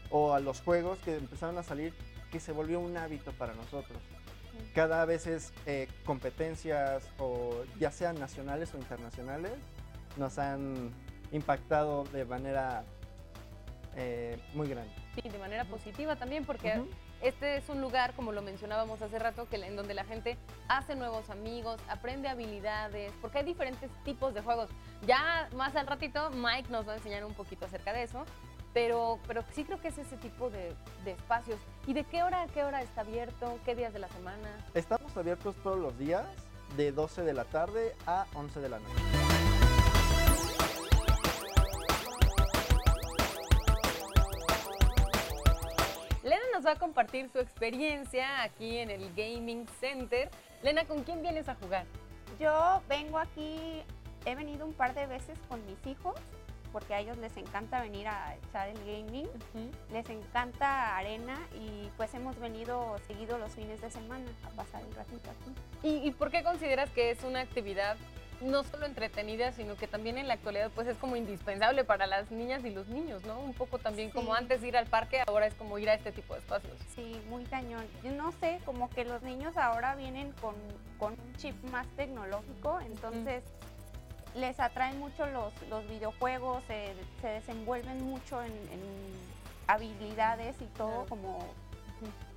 o 0.10 0.34
a 0.34 0.40
los 0.40 0.62
juegos 0.62 1.00
que 1.00 1.16
empezaron 1.16 1.58
a 1.58 1.64
salir 1.64 1.94
que 2.32 2.40
se 2.40 2.52
volvió 2.52 2.80
un 2.80 2.96
hábito 2.98 3.32
para 3.34 3.54
nosotros. 3.54 3.98
Cada 4.76 5.06
vez 5.06 5.28
es 5.28 5.54
eh, 5.66 5.88
competencias 6.06 7.04
o 7.20 7.64
ya 7.80 7.92
sean 7.92 8.20
nacionales 8.20 8.74
o 8.74 8.78
internacionales 8.78 9.54
nos 10.18 10.38
han 10.38 10.92
impactado 11.32 12.04
de 12.06 12.26
manera 12.26 12.84
eh, 13.96 14.38
muy 14.54 14.68
grande. 14.68 14.94
Sí, 15.16 15.28
de 15.30 15.38
manera 15.40 15.64
positiva 15.66 16.16
también, 16.18 16.46
porque 16.46 16.74
Ujú. 16.80 16.90
Este 17.22 17.58
es 17.58 17.70
un 17.70 17.82
lugar, 17.82 18.14
como 18.14 18.32
lo 18.32 18.42
mencionábamos 18.42 19.02
hace 19.02 19.20
rato, 19.20 19.48
que, 19.48 19.58
en 19.58 19.76
donde 19.76 19.94
la 19.94 20.04
gente 20.04 20.38
hace 20.68 20.96
nuevos 20.96 21.30
amigos, 21.30 21.80
aprende 21.88 22.28
habilidades, 22.28 23.14
porque 23.22 23.40
hay 23.40 23.46
diferentes 23.46 23.90
tipos 24.04 24.34
de 24.34 24.42
juegos. 24.42 24.70
Ya 25.06 25.50
más 25.56 25.76
al 25.76 25.88
ratito 25.88 26.30
Mike 26.32 26.70
nos 26.70 26.88
va 26.88 26.94
a 26.94 26.96
enseñar 26.98 27.26
un 27.26 27.34
poquito 27.34 27.66
acerca 27.66 27.94
de 27.94 28.04
eso, 28.04 28.26
pero, 28.74 29.20
pero 29.28 29.44
sí 29.52 29.64
creo 29.64 29.80
que 29.82 29.90
es 29.90 29.98
ese 29.98 30.18
tipo 30.18 30.50
de, 30.50 30.74
de 31.04 31.12
espacios. 31.12 31.60
¿Y 31.86 31.94
de 31.94 32.04
qué 32.06 32.24
hora 32.24 32.44
a 32.44 32.48
qué 32.48 32.64
hora 32.64 32.82
está 32.82 33.02
abierto? 33.02 33.60
¿Qué 33.66 33.76
días 33.76 33.94
de 33.94 34.00
la 34.00 34.08
semana? 34.10 34.50
Estamos 34.74 35.16
abiertos 35.16 35.56
todos 35.64 35.80
los 35.80 35.98
días 35.98 36.26
de 36.78 36.92
12 36.92 37.24
de 37.24 37.34
la 37.34 37.46
tarde 37.46 37.96
a 38.08 38.26
11 38.34 38.60
de 38.60 38.70
la 38.70 38.80
noche. 38.80 39.31
Lena 46.32 46.46
nos 46.54 46.66
va 46.66 46.72
a 46.72 46.76
compartir 46.78 47.30
su 47.30 47.40
experiencia 47.40 48.44
aquí 48.44 48.78
en 48.78 48.90
el 48.90 49.14
Gaming 49.16 49.68
Center. 49.82 50.30
Lena, 50.64 50.86
¿con 50.86 51.04
quién 51.04 51.22
vienes 51.22 51.50
a 51.50 51.56
jugar? 51.56 51.86
Yo 52.40 52.82
vengo 52.88 53.18
aquí, 53.18 53.84
he 54.26 54.34
venido 54.34 54.66
un 54.66 54.72
par 54.72 54.94
de 54.94 55.08
veces 55.08 55.38
con 55.50 55.60
mis 55.66 55.86
hijos, 55.86 56.16
porque 56.72 56.94
a 56.94 57.02
ellos 57.02 57.18
les 57.18 57.36
encanta 57.36 57.82
venir 57.82 58.08
a 58.08 58.38
echar 58.38 58.70
el 58.70 58.78
gaming, 58.78 59.28
les 59.92 60.10
encanta 60.10 60.96
arena 60.96 61.38
y 61.54 61.90
pues 61.98 62.14
hemos 62.14 62.40
venido 62.40 62.98
seguido 63.08 63.38
los 63.38 63.52
fines 63.52 63.82
de 63.82 63.92
semana 63.92 64.32
a 64.46 64.52
pasar 64.52 64.84
el 64.84 64.96
ratito 64.96 65.32
aquí. 65.32 65.54
¿Y, 65.84 66.08
y 66.08 66.12
por 66.12 66.32
qué 66.32 66.44
consideras 66.44 66.90
que 66.92 67.12
es 67.12 67.26
una 67.26 67.42
actividad 67.42 67.98
no 68.42 68.64
solo 68.64 68.86
entretenida, 68.86 69.52
sino 69.52 69.76
que 69.76 69.88
también 69.88 70.18
en 70.18 70.28
la 70.28 70.34
actualidad 70.34 70.72
pues 70.74 70.88
es 70.88 70.98
como 70.98 71.16
indispensable 71.16 71.84
para 71.84 72.08
las 72.08 72.32
niñas 72.32 72.66
y 72.66 72.72
los 72.72 72.88
niños, 72.88 73.24
¿no? 73.24 73.40
Un 73.40 73.54
poco 73.54 73.78
también 73.78 74.10
como 74.10 74.34
antes 74.34 74.62
de 74.62 74.68
ir 74.70 74.78
al 74.78 74.88
parque, 74.88 75.22
ahora 75.28 75.48
es 75.48 75.54
como 75.54 75.78
ir 75.78 75.90
a 75.90 75.94
este 75.94 76.12
tipo 76.12 76.34
de 76.34 76.40
espacios. 76.40 76.78
Sí, 76.96 77.22
muy 77.30 77.44
cañón. 77.46 77.86
Yo 78.04 78.12
no 78.12 78.32
sé, 78.34 78.60
como 78.66 78.90
que 78.90 79.06
los 79.06 79.22
niños 79.22 79.58
ahora 79.58 79.96
vienen 79.96 80.32
con, 80.34 80.56
con 80.98 81.14
un 81.14 81.36
chip 81.36 81.56
más 81.72 81.88
tecnológico, 81.96 82.80
entonces 82.82 83.44
les 84.36 84.60
atraen 84.60 84.98
mucho 85.00 85.26
los, 85.28 85.54
los 85.70 85.88
videojuegos, 85.88 86.64
se, 86.66 86.94
se 87.22 87.28
desenvuelven 87.28 88.04
mucho 88.04 88.42
en, 88.42 88.52
en 88.52 88.82
habilidades 89.68 90.56
y 90.62 90.66
todo, 90.78 91.06
como 91.08 91.40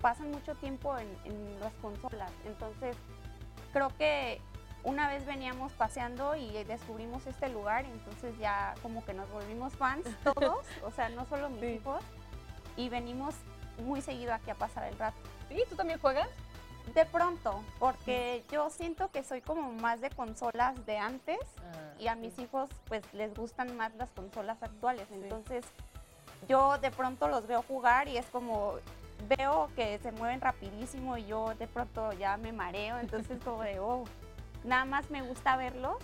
pasan 0.01 0.31
mucho 0.31 0.55
tiempo 0.57 0.99
en, 0.99 1.09
en 1.25 1.61
las 1.61 1.73
consolas. 1.75 2.31
Entonces, 2.47 2.97
creo 3.73 3.91
que 3.97 4.41
una 4.85 5.09
vez 5.09 5.25
veníamos 5.25 5.73
paseando 5.73 6.37
y 6.37 6.63
descubrimos 6.65 7.27
este 7.27 7.49
lugar, 7.49 7.85
entonces 7.87 8.37
ya 8.39 8.75
como 8.83 9.05
que 9.05 9.15
nos 9.15 9.29
volvimos 9.31 9.73
fans 9.75 10.05
todos, 10.35 10.65
o 10.85 10.91
sea, 10.91 11.09
no 11.09 11.27
solo 11.27 11.49
mis 11.51 11.61
Sí. 11.61 11.67
hijos, 11.67 12.03
y 12.77 12.89
venimos 12.89 13.35
muy 13.85 14.03
seguido 14.03 14.35
aquí 14.35 14.51
a 14.51 14.55
pasar 14.55 14.85
el 14.85 14.99
rato. 14.99 15.17
¿Sí? 15.49 15.63
¿Tú 15.69 15.77
también 15.77 15.99
juegas? 16.01 16.29
De 16.95 17.07
pronto, 17.07 17.63
porque 17.79 18.45
yo 18.51 18.69
siento 18.69 19.11
que 19.11 19.25
soy 19.25 19.41
como 19.41 19.73
más 19.73 20.01
de 20.03 20.11
consolas 20.11 20.85
de 20.85 20.99
antes 20.99 21.39
y 21.99 22.09
a 22.09 22.15
mis 22.15 22.39
hijos 22.39 22.69
pues 22.87 23.03
les 23.15 23.35
gustan 23.35 23.75
más 23.77 23.95
las 23.95 24.11
consolas 24.11 24.63
actuales. 24.63 25.09
Entonces 25.11 25.65
yo 26.47 26.77
de 26.79 26.91
pronto 26.91 27.27
los 27.29 27.47
veo 27.47 27.63
jugar 27.63 28.09
y 28.09 28.19
es 28.19 28.27
como 28.27 28.75
veo 29.29 29.71
que 29.75 29.99
se 30.01 30.13
mueven 30.13 30.41
rapidísimo 30.43 31.17
y 31.17 31.25
yo 31.25 31.55
de 31.55 31.67
pronto 31.67 32.13
ya 32.13 32.37
me 32.37 32.53
mareo, 32.53 32.99
entonces 32.99 33.43
como 33.43 33.63
de, 33.63 33.81
oh, 33.81 34.05
nada 34.65 34.85
más 34.85 35.11
me 35.11 35.23
gusta 35.23 35.57
verlos, 35.57 35.97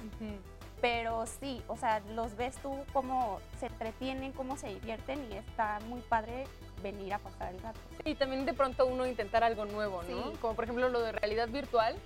pero 0.80 1.26
sí, 1.26 1.62
o 1.68 1.76
sea, 1.76 2.00
los 2.14 2.36
ves 2.36 2.56
tú 2.62 2.74
cómo 2.92 3.40
se 3.58 3.66
entretienen, 3.66 4.32
cómo 4.32 4.56
se 4.56 4.68
divierten 4.68 5.26
y 5.30 5.36
está 5.36 5.78
muy 5.88 6.00
padre 6.00 6.44
venir 6.82 7.12
a 7.12 7.18
pasar 7.18 7.52
el 7.54 7.60
rato. 7.60 7.78
Y 8.04 8.14
también 8.14 8.46
de 8.46 8.54
pronto 8.54 8.86
uno 8.86 9.06
intentar 9.06 9.44
algo 9.44 9.66
nuevo, 9.66 10.02
¿no? 10.04 10.30
Sí. 10.30 10.36
Como 10.40 10.54
por 10.54 10.64
ejemplo 10.64 10.88
lo 10.88 11.00
de 11.00 11.12
realidad 11.12 11.48
virtual, 11.48 11.96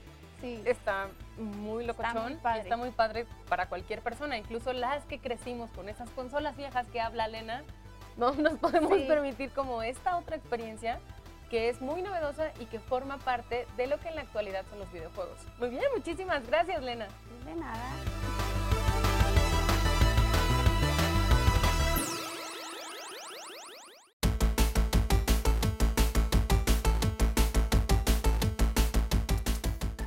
Sí. 0.41 0.61
está 0.67 1.09
muy 1.39 1.87
locochón 1.87 2.23
muy 2.25 2.35
padre. 2.35 2.59
y 2.59 2.63
está 2.63 2.77
muy 2.77 2.91
padre 2.91 3.27
para 3.49 3.69
cualquier 3.69 4.03
persona, 4.03 4.37
incluso 4.37 4.73
las 4.73 5.05
que 5.05 5.19
crecimos 5.21 5.71
con 5.71 5.89
esas 5.89 6.11
consolas 6.11 6.57
viejas 6.57 6.87
que 6.89 7.01
habla 7.01 7.29
Lena, 7.29 7.63
no 8.17 8.33
nos 8.33 8.59
podemos 8.59 8.93
Sí. 8.99 9.05
permitir 9.07 9.51
como 9.53 9.83
esta 9.83 10.17
otra 10.17 10.37
experiencia 10.37 10.99
que 11.55 11.69
es 11.69 11.81
muy 11.81 12.03
novedosa 12.03 12.51
y 12.59 12.65
que 12.65 12.81
forma 12.81 13.17
parte 13.19 13.69
de 13.77 13.87
lo 13.87 14.01
que 14.01 14.09
en 14.09 14.17
la 14.17 14.23
actualidad 14.23 14.65
son 14.71 14.81
los 14.81 14.91
videojuegos. 14.91 15.39
Muy 15.61 15.69
bien, 15.69 15.85
muchísimas 15.95 16.45
gracias, 16.49 16.83
Lena. 16.83 17.07
De 17.45 17.55
nada. 17.55 17.79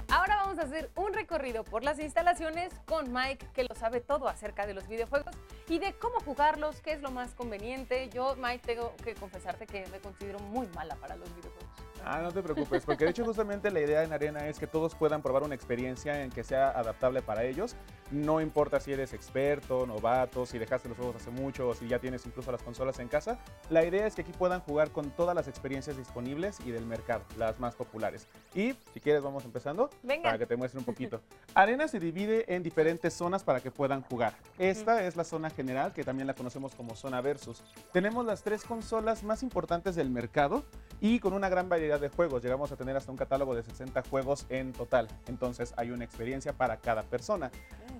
Ahora 0.10 0.36
vamos 0.44 0.60
a 0.60 0.64
hacer 0.64 0.90
un 0.98 1.07
recorrido 1.28 1.66
por 1.66 1.84
las 1.84 2.00
instalaciones 2.00 2.72
con 2.86 3.12
Mike, 3.12 3.48
que 3.54 3.64
lo 3.66 3.76
sabe 3.76 4.00
todo 4.00 4.30
acerca 4.30 4.66
de 4.66 4.74
los 4.74 4.88
videojuegos 4.88 5.36
y 5.68 5.78
de 5.78 5.94
cómo 5.94 6.22
jugarlos, 6.22 6.80
qué 6.82 6.94
es 6.94 7.02
lo 7.02 7.12
más 7.12 7.34
conveniente. 7.34 8.10
Yo, 8.10 8.38
Mike, 8.38 8.62
tengo 8.66 8.96
que 9.04 9.14
confesarte 9.14 9.68
que 9.68 9.86
me 9.88 10.00
considero 10.00 10.40
muy 10.40 10.68
mala 10.68 10.96
para 10.96 11.18
los 11.18 11.28
videojuegos. 11.36 11.68
Ah, 12.06 12.22
no 12.22 12.32
te 12.32 12.42
preocupes, 12.42 12.86
porque 12.86 13.04
de 13.04 13.12
hecho 13.12 13.26
justamente 13.26 13.70
la 13.72 13.82
idea 13.82 14.04
en 14.04 14.14
Arena 14.14 14.48
es 14.48 14.58
que 14.58 14.68
todos 14.68 14.96
puedan 14.96 15.22
probar 15.22 15.44
una 15.44 15.54
experiencia 15.54 16.24
en 16.24 16.32
que 16.32 16.46
sea 16.46 16.70
adaptable 16.70 17.22
para 17.22 17.44
ellos. 17.44 17.76
No 18.12 18.40
importa 18.40 18.80
si 18.80 18.94
eres 18.94 19.14
experto, 19.14 19.86
novato, 19.86 20.46
si 20.46 20.58
dejaste 20.58 20.88
los 20.88 20.98
juegos 20.98 21.18
hace 21.18 21.30
mucho 21.30 21.68
o 21.68 21.76
si 21.76 21.88
ya 21.88 22.00
tienes 22.00 22.26
incluso 22.26 22.52
las 22.52 22.64
consolas 22.64 23.00
en 23.00 23.08
casa. 23.10 23.38
La 23.70 23.84
idea 23.84 24.08
es 24.08 24.16
que 24.16 24.22
aquí 24.22 24.32
puedan 24.32 24.62
jugar 24.62 24.92
con 24.92 25.12
todas 25.12 25.36
las 25.36 25.48
experiencias 25.48 25.98
disponibles 25.98 26.60
y 26.66 26.72
del 26.72 26.86
mercado, 26.86 27.24
las 27.38 27.60
más 27.60 27.76
populares. 27.76 28.28
Y 28.56 28.74
si 28.94 29.02
quieres 29.02 29.22
vamos 29.22 29.44
empezando 29.44 29.90
Venga. 30.04 30.24
para 30.24 30.38
que 30.38 30.46
te 30.46 30.56
muestre 30.56 30.80
un 30.80 30.86
poquito. 30.86 31.22
Arena 31.54 31.88
se 31.88 32.00
divide 32.00 32.54
en 32.56 32.64
diferentes 32.64 33.14
zonas 33.14 33.44
para 33.44 33.60
que 33.60 33.72
puedan 33.72 34.02
jugar. 34.04 34.34
Esta 34.58 35.04
es 35.04 35.16
la 35.16 35.24
zona 35.24 35.50
general, 35.50 35.92
que 35.94 36.04
también 36.04 36.28
la 36.28 36.34
conocemos 36.34 36.76
como 36.76 36.96
zona 36.96 37.20
versus. 37.22 37.64
Tenemos 37.92 38.26
las 38.26 38.42
tres 38.44 38.64
consolas 38.64 39.24
más 39.24 39.44
importantes 39.44 39.96
del 39.96 40.10
mercado 40.10 40.64
y 41.02 41.20
con 41.20 41.34
una 41.34 41.50
gran 41.50 41.68
variedad 41.68 42.00
de 42.00 42.10
juegos. 42.10 42.42
Llegamos 42.42 42.72
a 42.72 42.78
tener 42.78 42.96
hasta 42.96 43.12
un 43.12 43.18
catálogo 43.18 43.54
de 43.54 43.64
60 43.64 44.04
juegos 44.10 44.46
en 44.50 44.72
total. 44.72 45.08
Entonces 45.28 45.74
hay 45.78 45.92
una 45.92 46.06
experiencia 46.06 46.54
para 46.54 46.78
cada 46.78 47.04
persona. 47.04 47.52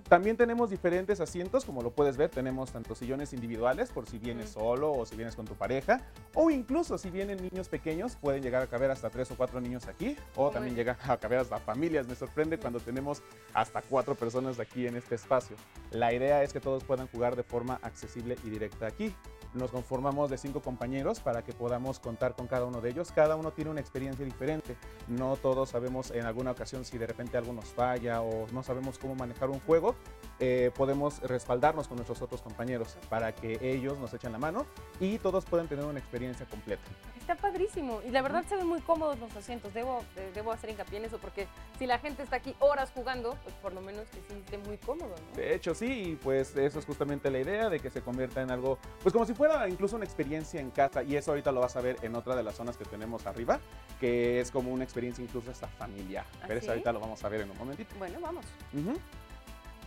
También 0.10 0.38
tenemos 0.38 0.70
diferentes 0.70 1.20
asientos, 1.20 1.66
como 1.66 1.82
lo 1.82 1.92
puedes 1.92 2.16
ver, 2.16 2.30
tenemos 2.30 2.72
tanto 2.72 2.96
sillones 2.96 3.34
individuales 3.34 3.92
por 3.92 4.08
si 4.08 4.18
vienes 4.18 4.52
solo 4.52 4.94
o 4.94 5.06
si 5.06 5.18
vienes 5.18 5.36
con 5.36 5.46
tu 5.46 5.56
pareja, 5.56 6.02
o 6.34 6.50
incluso 6.50 6.98
si 6.98 7.10
vienen 7.10 7.42
niños 7.42 7.68
pequeños, 7.68 8.16
pueden 8.16 8.42
llegar 8.42 8.62
a 8.62 8.68
caber 8.68 8.90
hasta 8.90 9.10
tres 9.10 9.30
o 9.32 9.36
cuatro 9.36 9.60
niños 9.60 9.88
aquí, 9.88 10.16
o 10.38 10.48
Uy. 10.48 10.54
también 10.54 10.76
llegan 10.76 10.96
a 11.04 11.18
caber 11.18 11.40
hasta 11.40 11.58
familias. 11.60 12.08
Me 12.08 12.16
sorprende 12.16 12.58
cuando 12.58 12.80
tenemos 12.80 13.22
hasta 13.54 13.82
cuatro 13.82 14.16
personas 14.16 14.60
aquí 14.62 14.88
en 14.88 14.96
este 14.96 15.16
espacio. 15.16 15.58
La 15.92 16.14
idea 16.14 16.42
es 16.42 16.54
que 16.54 16.62
todos 16.62 16.86
puedan 16.86 17.08
jugar 17.08 17.36
de 17.36 17.44
forma 17.44 17.80
accesible 17.84 18.38
y 18.46 18.50
directa 18.50 18.88
aquí. 18.88 19.14
Nos 19.54 19.72
conformamos 19.72 20.30
de 20.30 20.38
cinco 20.38 20.62
compañeros 20.62 21.20
para 21.20 21.44
que 21.44 21.52
podamos 21.54 22.00
contar 22.00 22.36
con 22.36 22.48
cada 22.48 22.66
uno 22.66 22.80
de 22.80 22.90
ellos. 22.90 23.12
Cada 23.12 23.36
uno 23.36 23.52
tiene 23.52 23.72
una 23.72 23.80
experiencia 23.80 24.24
diferente. 24.24 24.78
No 25.08 25.36
todos 25.36 25.70
sabemos 25.70 26.12
en 26.12 26.26
alguna 26.26 26.52
ocasión 26.52 26.86
si 26.86 26.98
de 26.98 27.08
repente 27.08 27.38
algo 27.38 27.54
nos 27.54 27.66
falla 27.66 28.22
o 28.22 28.48
no 28.52 28.62
sabemos 28.62 29.00
cómo 29.00 29.16
manejar 29.16 29.50
un 29.50 29.60
juego. 29.62 29.96
Eh, 30.40 30.72
podemos 30.76 31.20
respaldarnos 31.22 31.88
con 31.88 31.98
nuestros 31.98 32.22
otros 32.22 32.44
compañeros 32.44 32.96
para 33.10 33.34
que 33.34 33.58
ellos 33.62 33.98
nos 33.98 34.14
echen 34.14 34.32
la 34.32 34.38
mano 34.38 34.68
y 35.00 35.18
todos 35.18 35.46
puedan 35.46 35.68
tener 35.68 35.84
una 35.84 35.98
experiencia 35.98 36.46
completa. 36.46 36.84
Está 37.18 37.36
padrísimo 37.36 38.02
y 38.08 38.12
la 38.12 38.22
verdad 38.22 38.46
se 38.48 38.56
ven 38.56 38.68
muy 38.68 38.80
cómodos 38.82 39.20
los 39.20 39.36
asientos. 39.36 39.74
Debo, 39.74 40.04
eh, 40.16 40.32
debo 40.36 40.52
hacer 40.52 40.70
hincapié 40.70 41.00
en 41.00 41.06
eso 41.06 41.18
porque 41.18 41.48
si 41.80 41.88
la 41.88 41.98
gente 41.98 42.22
está 42.22 42.36
aquí 42.36 42.56
horas 42.60 42.92
jugando, 42.94 43.36
pues 43.44 43.56
por 43.56 43.74
lo 43.74 43.82
menos 43.82 44.08
que 44.10 44.22
sí 44.30 44.40
esté 44.40 44.60
muy 44.60 44.78
cómodo, 44.78 45.10
¿no? 45.10 45.36
De 45.36 45.56
hecho, 45.56 45.74
sí, 45.74 46.12
y 46.12 46.16
pues 46.16 46.56
eso 46.56 46.80
es 46.80 46.86
justamente 46.86 47.32
la 47.32 47.40
idea 47.40 47.70
de 47.70 47.80
que 47.80 47.90
se 47.90 48.02
convierta 48.02 48.42
en 48.42 48.52
algo, 48.52 48.78
pues 49.02 49.12
como 49.14 49.26
si 49.26 49.34
fuera 49.34 49.68
incluso 49.68 49.96
una 49.96 50.06
experiencia 50.06 50.62
en 50.62 50.70
casa, 50.70 51.02
y 51.02 51.16
eso 51.16 51.32
ahorita 51.32 51.52
lo 51.52 51.62
vas 51.62 51.76
a 51.76 51.82
ver 51.82 51.98
en 52.04 52.16
otra 52.16 52.36
de 52.36 52.44
las 52.44 52.56
zonas 52.56 52.78
que 52.78 52.86
tenemos 52.86 53.26
arriba, 53.26 53.60
que 54.00 54.40
es 54.40 54.52
como 54.52 54.72
una 54.72 54.84
experiencia 54.84 55.24
incluso 55.24 55.50
hasta 55.50 55.68
familiar. 55.68 56.26
Pero 56.42 56.54
¿Ah, 56.54 56.58
eso 56.58 56.66
sí? 56.66 56.70
ahorita 56.70 56.92
lo 56.94 57.00
vamos 57.00 57.24
a 57.24 57.30
ver 57.30 57.42
en 57.42 57.50
un 57.50 57.58
momentito. 57.58 57.96
Bueno, 57.98 58.20
vamos. 58.22 58.46
Ujú. 58.74 58.98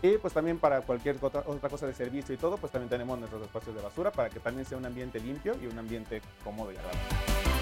Y 0.02 0.16
pues 0.16 0.32
también 0.32 0.58
para 0.58 0.80
cualquier 0.80 1.16
otra, 1.20 1.42
cosa 1.42 1.86
de 1.86 1.94
servicio 1.94 2.34
y 2.34 2.38
todo, 2.38 2.56
pues 2.56 2.72
también 2.72 2.88
tenemos 2.88 3.18
nuestros 3.18 3.42
espacios 3.42 3.74
de 3.76 3.82
basura 3.82 4.10
para 4.10 4.30
que 4.30 4.40
también 4.40 4.64
sea 4.64 4.78
un 4.78 4.86
ambiente 4.86 5.20
limpio 5.20 5.56
y 5.62 5.66
un 5.66 5.78
ambiente 5.78 6.22
cómodo 6.42 6.72
y 6.72 6.76
agradable. 6.76 7.59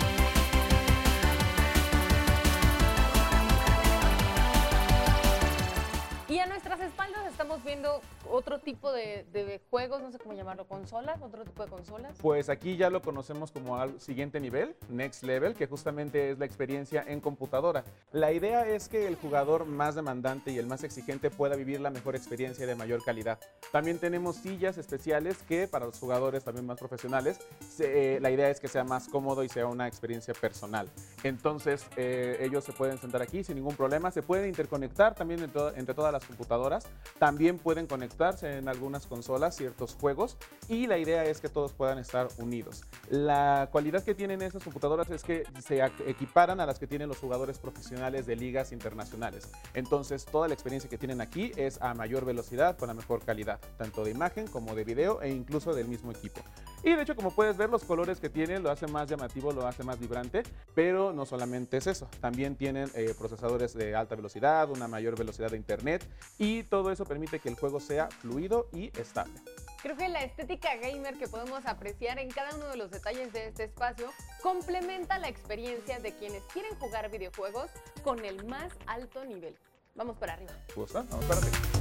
Viendo 7.68 8.00
otro 8.30 8.58
tipo 8.58 8.90
de, 8.92 9.60
juegos, 9.70 10.00
no 10.00 10.10
sé 10.10 10.18
cómo 10.18 10.34
llamarlo, 10.34 10.66
consolas, 10.66 11.20
otro 11.20 11.44
tipo 11.44 11.64
de 11.64 11.70
consolas. 11.70 12.16
Pues 12.20 12.48
aquí 12.48 12.76
ya 12.76 12.88
lo 12.88 13.02
conocemos 13.02 13.50
como 13.50 13.76
al 13.76 14.00
siguiente 14.00 14.40
nivel, 14.40 14.74
Next 14.88 15.22
Level, 15.22 15.54
que 15.54 15.66
justamente 15.66 16.30
es 16.30 16.38
la 16.38 16.46
experiencia 16.46 17.04
en 17.06 17.20
computadora. 17.20 17.84
La 18.12 18.32
idea 18.32 18.66
es 18.66 18.88
que 18.88 19.06
el 19.06 19.16
jugador 19.16 19.66
más 19.66 19.94
demandante 19.94 20.50
y 20.50 20.58
el 20.58 20.66
más 20.66 20.82
exigente 20.82 21.30
pueda 21.30 21.56
vivir 21.56 21.80
la 21.80 21.90
mejor 21.90 22.16
experiencia 22.16 22.66
de 22.66 22.74
mayor 22.74 23.04
calidad. 23.04 23.38
También 23.70 23.98
tenemos 23.98 24.36
sillas 24.36 24.78
especiales 24.78 25.36
que 25.42 25.68
para 25.68 25.86
los 25.86 25.98
jugadores 25.98 26.44
también 26.44 26.66
más 26.66 26.78
profesionales, 26.78 27.38
eh, 27.80 28.18
la 28.22 28.30
idea 28.30 28.48
es 28.48 28.60
que 28.60 28.68
sea 28.68 28.84
más 28.84 29.08
cómodo 29.08 29.44
y 29.44 29.48
sea 29.50 29.66
una 29.66 29.86
experiencia 29.86 30.32
personal. 30.32 30.88
Entonces 31.22 31.86
eh, 31.96 32.38
ellos 32.40 32.64
se 32.64 32.72
pueden 32.72 32.98
sentar 32.98 33.20
aquí 33.20 33.44
sin 33.44 33.56
ningún 33.56 33.76
problema, 33.76 34.10
se 34.10 34.22
pueden 34.22 34.48
interconectar 34.48 35.14
también 35.14 35.42
entre, 35.42 35.78
entre 35.78 35.94
todas 35.94 36.12
las 36.12 36.24
computadoras, 36.24 36.86
también 37.18 37.57
pueden 37.58 37.86
conectarse 37.86 38.58
en 38.58 38.68
algunas 38.68 39.06
consolas 39.06 39.56
ciertos 39.56 39.94
juegos 39.94 40.36
y 40.68 40.86
la 40.86 40.98
idea 40.98 41.24
es 41.24 41.40
que 41.40 41.48
todos 41.48 41.72
puedan 41.72 41.98
estar 41.98 42.28
unidos. 42.38 42.84
La 43.10 43.68
cualidad 43.70 44.02
que 44.02 44.14
tienen 44.14 44.42
esas 44.42 44.62
computadoras 44.62 45.10
es 45.10 45.22
que 45.22 45.44
se 45.64 45.84
equiparan 46.06 46.60
a 46.60 46.66
las 46.66 46.78
que 46.78 46.86
tienen 46.86 47.08
los 47.08 47.18
jugadores 47.18 47.58
profesionales 47.58 48.26
de 48.26 48.36
ligas 48.36 48.72
internacionales. 48.72 49.50
Entonces 49.74 50.24
toda 50.24 50.48
la 50.48 50.54
experiencia 50.54 50.88
que 50.88 50.98
tienen 50.98 51.20
aquí 51.20 51.52
es 51.56 51.80
a 51.82 51.94
mayor 51.94 52.24
velocidad 52.24 52.76
con 52.76 52.88
la 52.88 52.94
mejor 52.94 53.24
calidad, 53.24 53.60
tanto 53.76 54.04
de 54.04 54.10
imagen 54.10 54.46
como 54.46 54.74
de 54.74 54.84
video 54.84 55.20
e 55.22 55.30
incluso 55.30 55.74
del 55.74 55.88
mismo 55.88 56.10
equipo. 56.10 56.40
Y 56.82 56.94
de 56.94 57.02
hecho, 57.02 57.16
como 57.16 57.30
puedes 57.30 57.56
ver, 57.56 57.70
los 57.70 57.84
colores 57.84 58.20
que 58.20 58.30
tienen 58.30 58.62
lo 58.62 58.70
hace 58.70 58.86
más 58.86 59.08
llamativo, 59.08 59.52
lo 59.52 59.66
hace 59.66 59.82
más 59.82 59.98
vibrante, 59.98 60.42
pero 60.74 61.12
no 61.12 61.26
solamente 61.26 61.76
es 61.76 61.86
eso, 61.86 62.08
también 62.20 62.56
tienen 62.56 62.90
eh, 62.94 63.14
procesadores 63.18 63.74
de 63.74 63.94
alta 63.96 64.14
velocidad, 64.14 64.70
una 64.70 64.88
mayor 64.88 65.18
velocidad 65.18 65.50
de 65.50 65.56
internet 65.56 66.06
y 66.38 66.62
todo 66.64 66.92
eso 66.92 67.04
permite 67.04 67.40
que 67.40 67.48
el 67.48 67.56
juego 67.56 67.80
sea 67.80 68.08
fluido 68.08 68.68
y 68.72 68.86
estable. 68.98 69.34
Creo 69.82 69.96
que 69.96 70.08
la 70.08 70.22
estética 70.22 70.76
gamer 70.76 71.16
que 71.18 71.28
podemos 71.28 71.64
apreciar 71.66 72.18
en 72.18 72.30
cada 72.30 72.54
uno 72.56 72.68
de 72.68 72.76
los 72.76 72.90
detalles 72.90 73.32
de 73.32 73.48
este 73.48 73.64
espacio 73.64 74.10
complementa 74.42 75.18
la 75.18 75.28
experiencia 75.28 75.98
de 75.98 76.14
quienes 76.14 76.42
quieren 76.52 76.74
jugar 76.78 77.10
videojuegos 77.10 77.70
con 78.02 78.24
el 78.24 78.44
más 78.46 78.72
alto 78.86 79.24
nivel. 79.24 79.56
Vamos 79.94 80.16
para 80.16 80.34
arriba. 80.34 80.52
¿Te 80.66 80.74
gusta? 80.74 81.04
Vamos 81.10 81.24
para 81.26 81.40
arriba. 81.40 81.77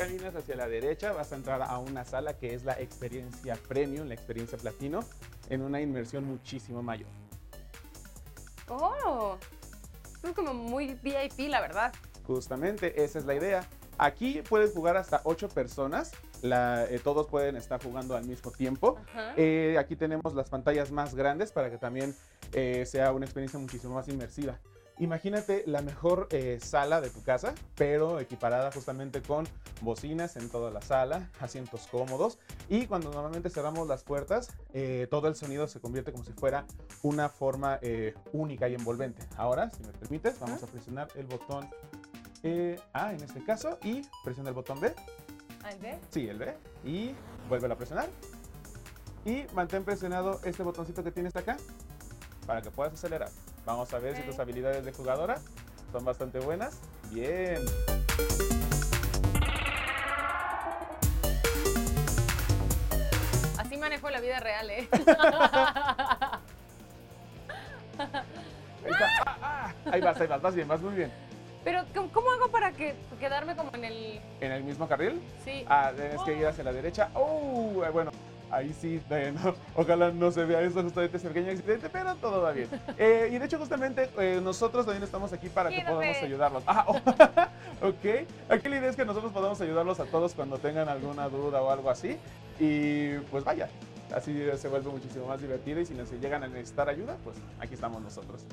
Caminas 0.00 0.34
hacia 0.34 0.56
la 0.56 0.66
derecha, 0.66 1.12
vas 1.12 1.30
a 1.30 1.36
entrar 1.36 1.60
a 1.60 1.78
una 1.78 2.06
sala 2.06 2.32
que 2.38 2.54
es 2.54 2.64
la 2.64 2.72
experiencia 2.80 3.58
premium, 3.68 4.08
la 4.08 4.14
experiencia 4.14 4.56
platino, 4.56 5.00
en 5.50 5.60
una 5.60 5.78
inmersión 5.82 6.24
muchísimo 6.24 6.82
mayor. 6.82 7.08
¡Oh! 8.68 9.36
Esto 10.14 10.28
es 10.28 10.34
como 10.34 10.54
muy 10.54 10.94
VIP, 11.02 11.50
la 11.50 11.60
verdad. 11.60 11.92
Justamente, 12.26 13.04
esa 13.04 13.18
es 13.18 13.26
la 13.26 13.34
idea. 13.34 13.68
Aquí 13.98 14.40
pueden 14.48 14.72
jugar 14.72 14.96
hasta 14.96 15.20
8 15.24 15.50
personas, 15.50 16.12
la- 16.40 16.86
eh, 16.86 16.98
todos 16.98 17.26
pueden 17.26 17.56
estar 17.56 17.82
jugando 17.82 18.16
al 18.16 18.24
mismo 18.24 18.50
tiempo. 18.52 18.96
Eh, 19.36 19.76
aquí 19.78 19.96
tenemos 19.96 20.32
las 20.34 20.48
pantallas 20.48 20.90
más 20.90 21.14
grandes 21.14 21.52
para 21.52 21.70
que 21.70 21.76
también 21.76 22.16
eh, 22.54 22.86
sea 22.86 23.12
una 23.12 23.26
experiencia 23.26 23.58
muchísimo 23.58 23.94
más 23.96 24.08
inmersiva. 24.08 24.58
Imagínate 25.00 25.64
la 25.66 25.80
mejor 25.80 26.28
eh, 26.30 26.58
sala 26.60 27.00
de 27.00 27.08
tu 27.08 27.22
casa, 27.22 27.54
pero 27.74 28.20
equiparada 28.20 28.70
justamente 28.70 29.22
con 29.22 29.48
bocinas 29.80 30.36
en 30.36 30.50
toda 30.50 30.70
la 30.70 30.82
sala, 30.82 31.30
asientos 31.40 31.88
cómodos 31.90 32.38
y 32.68 32.86
cuando 32.86 33.10
normalmente 33.10 33.48
cerramos 33.48 33.88
las 33.88 34.04
puertas, 34.04 34.50
eh, 34.74 35.08
todo 35.10 35.28
el 35.28 35.36
sonido 35.36 35.68
se 35.68 35.80
convierte 35.80 36.12
como 36.12 36.22
si 36.22 36.34
fuera 36.34 36.66
una 37.02 37.30
forma 37.30 37.78
eh, 37.80 38.12
única 38.34 38.68
y 38.68 38.74
envolvente. 38.74 39.26
Ahora, 39.38 39.70
si 39.70 39.82
me 39.82 39.92
permites, 39.92 40.38
vamos 40.38 40.62
a 40.62 40.66
presionar 40.66 41.08
el 41.14 41.24
botón 41.24 41.66
A 42.92 43.14
en 43.14 43.22
este 43.22 43.42
caso 43.42 43.78
y 43.82 44.02
presiona 44.22 44.50
el 44.50 44.54
botón 44.54 44.80
B. 44.80 44.94
¿Ah, 45.64 45.72
¿El 45.72 45.78
B? 45.78 45.98
Sí, 46.10 46.28
el 46.28 46.38
B. 46.38 46.54
Y 46.84 47.14
vuelve 47.48 47.72
a 47.72 47.76
presionar. 47.76 48.10
Y 49.24 49.46
mantén 49.54 49.82
presionado 49.82 50.42
este 50.44 50.62
botoncito 50.62 51.02
que 51.02 51.10
tienes 51.10 51.34
acá 51.36 51.56
para 52.46 52.60
que 52.60 52.70
puedas 52.70 52.92
acelerar. 52.92 53.30
Vamos 53.64 53.92
a 53.92 53.98
ver 53.98 54.16
si 54.16 54.22
tus 54.22 54.38
habilidades 54.38 54.84
de 54.84 54.92
jugadora 54.92 55.38
son 55.92 56.04
bastante 56.04 56.38
buenas. 56.40 56.78
Bien. 57.10 57.58
Así 63.58 63.76
manejo 63.76 64.08
la 64.10 64.20
vida 64.20 64.40
real, 64.40 64.70
¿eh? 64.70 64.88
Ahí. 68.82 68.92
Ah, 69.26 69.36
ah. 69.42 69.72
ahí 69.92 70.00
vas, 70.00 70.18
ahí 70.18 70.26
vas, 70.26 70.40
vas 70.40 70.54
bien, 70.54 70.66
vas 70.66 70.80
muy 70.80 70.94
bien. 70.94 71.12
Pero, 71.62 71.84
¿cómo- 71.94 72.10
¿cómo 72.10 72.30
hago 72.30 72.48
para 72.50 72.72
que 72.72 72.94
quedarme 73.20 73.54
como 73.54 73.70
en 73.74 73.84
el... 73.84 74.20
¿En 74.40 74.52
el 74.52 74.64
mismo 74.64 74.88
carril? 74.88 75.20
Sí. 75.44 75.66
Ah, 75.68 75.92
tienes 75.94 76.22
que 76.22 76.34
ir 76.38 76.46
hacia 76.46 76.64
la 76.64 76.72
derecha. 76.72 77.10
¡Oh! 77.12 77.84
eh, 77.84 77.90
Bueno, 77.90 78.10
ahí 78.50 78.74
sí, 78.78 79.00
no, 79.42 79.54
ojalá 79.74 80.10
no 80.10 80.30
se 80.30 80.44
vea 80.44 80.60
eso 80.62 80.82
justamente 80.82 81.16
ese 81.16 81.28
pequeño 81.28 81.50
accidente, 81.52 81.88
pero 81.88 82.14
todo 82.16 82.42
va 82.42 82.52
bien. 82.52 82.68
Eh, 82.98 83.30
y 83.32 83.38
de 83.38 83.44
hecho, 83.46 83.58
justamente 83.58 84.10
eh, 84.18 84.40
nosotros 84.42 84.84
también 84.84 85.02
estamos 85.02 85.32
aquí 85.32 85.48
para 85.48 85.70
que 85.70 85.80
podamos 85.82 86.16
ayudarlos. 86.22 86.62
Ah, 86.66 86.84
oh, 86.86 86.96
ok. 87.88 88.26
Aquí 88.48 88.68
la 88.68 88.76
idea 88.76 88.90
es 88.90 88.96
que 88.96 89.04
nosotros 89.04 89.32
podamos 89.32 89.60
ayudarlos 89.60 90.00
a 90.00 90.04
todos 90.04 90.34
cuando 90.34 90.58
tengan 90.58 90.88
alguna 90.88 91.28
duda 91.28 91.62
o 91.62 91.70
algo 91.70 91.88
así. 91.88 92.18
Y 92.58 93.14
pues 93.30 93.44
vaya, 93.44 93.68
así 94.14 94.36
se 94.56 94.68
vuelve 94.68 94.90
muchísimo 94.90 95.26
más 95.26 95.40
divertido. 95.40 95.80
Y 95.80 95.86
si 95.86 95.94
nos 95.94 96.10
llegan 96.12 96.42
a 96.42 96.48
necesitar 96.48 96.88
ayuda, 96.88 97.16
pues 97.24 97.36
aquí 97.58 97.74
estamos 97.74 98.02
nosotros. 98.02 98.44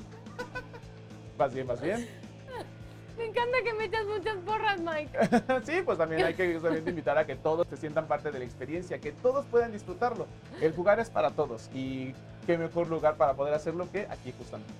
¿Vas 1.36 1.52
bien, 1.52 1.66
vas 1.66 1.80
bien? 1.80 2.08
Me 3.18 3.24
encanta 3.24 3.58
que 3.64 3.74
me 3.74 3.84
echas 3.86 4.06
muchas 4.06 4.36
porras, 4.38 4.80
Mike. 4.80 5.18
sí, 5.64 5.82
pues 5.84 5.98
también 5.98 6.24
hay 6.24 6.34
que 6.34 6.52
justamente 6.54 6.90
invitar 6.90 7.18
a 7.18 7.26
que 7.26 7.34
todos 7.34 7.66
se 7.66 7.76
sientan 7.76 8.06
parte 8.06 8.30
de 8.30 8.38
la 8.38 8.44
experiencia, 8.44 9.00
que 9.00 9.10
todos 9.10 9.44
puedan 9.46 9.72
disfrutarlo. 9.72 10.26
El 10.60 10.72
jugar 10.72 11.00
es 11.00 11.10
para 11.10 11.32
todos 11.32 11.68
y 11.74 12.14
qué 12.46 12.56
mejor 12.56 12.88
lugar 12.88 13.16
para 13.16 13.34
poder 13.34 13.54
hacerlo 13.54 13.90
que 13.90 14.06
aquí 14.08 14.32
justamente. 14.38 14.72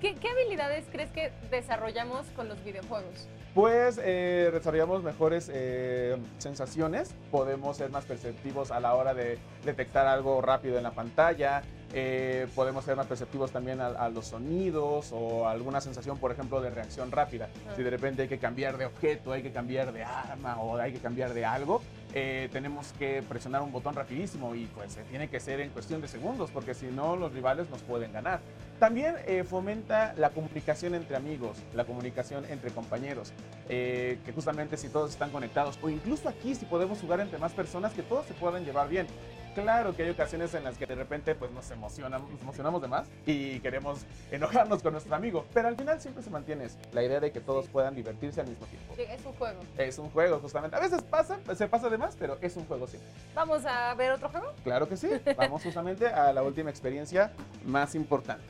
¿Qué, 0.00 0.16
qué 0.16 0.28
habilidades 0.28 0.84
crees 0.90 1.10
que 1.12 1.32
desarrollamos 1.50 2.26
con 2.36 2.48
los 2.48 2.62
videojuegos? 2.64 3.28
Pues 3.54 4.00
eh, 4.02 4.50
desarrollamos 4.52 5.04
mejores 5.04 5.48
eh, 5.54 6.16
sensaciones, 6.38 7.14
podemos 7.30 7.76
ser 7.76 7.90
más 7.90 8.04
perceptivos 8.04 8.72
a 8.72 8.80
la 8.80 8.94
hora 8.96 9.14
de 9.14 9.38
detectar 9.64 10.08
algo 10.08 10.42
rápido 10.42 10.76
en 10.76 10.82
la 10.82 10.90
pantalla, 10.90 11.62
eh, 11.94 12.48
podemos 12.54 12.84
ser 12.84 12.96
más 12.96 13.06
perceptivos 13.06 13.52
también 13.52 13.80
a, 13.80 13.86
a 13.86 14.08
los 14.08 14.26
sonidos 14.26 15.10
o 15.12 15.48
alguna 15.48 15.80
sensación, 15.80 16.18
por 16.18 16.32
ejemplo, 16.32 16.60
de 16.60 16.70
reacción 16.70 17.12
rápida. 17.12 17.48
Si 17.76 17.82
de 17.82 17.90
repente 17.90 18.22
hay 18.22 18.28
que 18.28 18.38
cambiar 18.38 18.76
de 18.76 18.86
objeto, 18.86 19.32
hay 19.32 19.42
que 19.42 19.52
cambiar 19.52 19.92
de 19.92 20.02
arma 20.02 20.58
o 20.60 20.76
hay 20.76 20.92
que 20.92 20.98
cambiar 20.98 21.32
de 21.32 21.44
algo, 21.44 21.80
eh, 22.14 22.48
tenemos 22.52 22.92
que 22.92 23.22
presionar 23.28 23.62
un 23.62 23.72
botón 23.72 23.94
rapidísimo 23.94 24.54
y 24.54 24.66
pues 24.66 24.96
eh, 24.96 25.04
tiene 25.10 25.28
que 25.28 25.40
ser 25.40 25.60
en 25.60 25.70
cuestión 25.70 26.00
de 26.00 26.06
segundos 26.06 26.50
porque 26.52 26.72
si 26.72 26.86
no 26.86 27.16
los 27.16 27.32
rivales 27.32 27.68
nos 27.70 27.82
pueden 27.82 28.12
ganar. 28.12 28.40
También 28.78 29.16
eh, 29.26 29.44
fomenta 29.44 30.14
la 30.16 30.30
comunicación 30.30 30.94
entre 30.94 31.16
amigos, 31.16 31.58
la 31.74 31.84
comunicación 31.84 32.44
entre 32.46 32.70
compañeros, 32.70 33.32
eh, 33.68 34.18
que 34.24 34.32
justamente 34.32 34.76
si 34.76 34.88
todos 34.88 35.10
están 35.10 35.30
conectados 35.30 35.78
o 35.82 35.88
incluso 35.88 36.28
aquí 36.28 36.54
si 36.54 36.64
podemos 36.64 37.00
jugar 37.00 37.20
entre 37.20 37.38
más 37.38 37.52
personas 37.52 37.92
que 37.92 38.02
todos 38.02 38.26
se 38.26 38.34
puedan 38.34 38.64
llevar 38.64 38.88
bien. 38.88 39.06
Claro 39.54 39.94
que 39.94 40.02
hay 40.02 40.10
ocasiones 40.10 40.52
en 40.54 40.64
las 40.64 40.76
que 40.76 40.84
de 40.84 40.96
repente 40.96 41.36
pues 41.36 41.52
nos 41.52 41.70
emocionamos, 41.70 42.28
nos 42.28 42.42
emocionamos 42.42 42.82
de 42.82 42.88
más 42.88 43.06
y 43.24 43.60
queremos 43.60 44.00
enojarnos 44.32 44.82
con 44.82 44.92
nuestro 44.92 45.14
amigo, 45.14 45.46
pero 45.54 45.68
al 45.68 45.76
final 45.76 46.00
siempre 46.00 46.24
se 46.24 46.30
mantiene 46.30 46.64
eso, 46.64 46.76
la 46.92 47.04
idea 47.04 47.20
de 47.20 47.30
que 47.30 47.38
todos 47.40 47.68
puedan 47.68 47.94
divertirse 47.94 48.40
al 48.40 48.48
mismo 48.48 48.66
tiempo. 48.66 48.94
Sí, 48.96 49.02
Es 49.08 49.24
un 49.24 49.32
juego. 49.34 49.60
Es 49.78 49.98
un 49.98 50.10
juego 50.10 50.40
justamente, 50.40 50.76
a 50.76 50.80
veces 50.80 51.02
pasa, 51.02 51.38
se 51.54 51.68
pasa 51.68 51.88
de 51.88 51.96
más, 51.96 52.03
pero 52.18 52.38
es 52.40 52.56
un 52.56 52.66
juego 52.66 52.86
siempre. 52.86 53.10
¿Vamos 53.34 53.64
a 53.64 53.94
ver 53.94 54.12
otro 54.12 54.28
juego? 54.28 54.52
Claro 54.62 54.88
que 54.88 54.96
sí. 54.96 55.08
Vamos 55.36 55.62
justamente 55.62 56.06
a 56.06 56.32
la 56.32 56.42
última 56.42 56.70
experiencia 56.70 57.32
más 57.64 57.94
importante. 57.94 58.44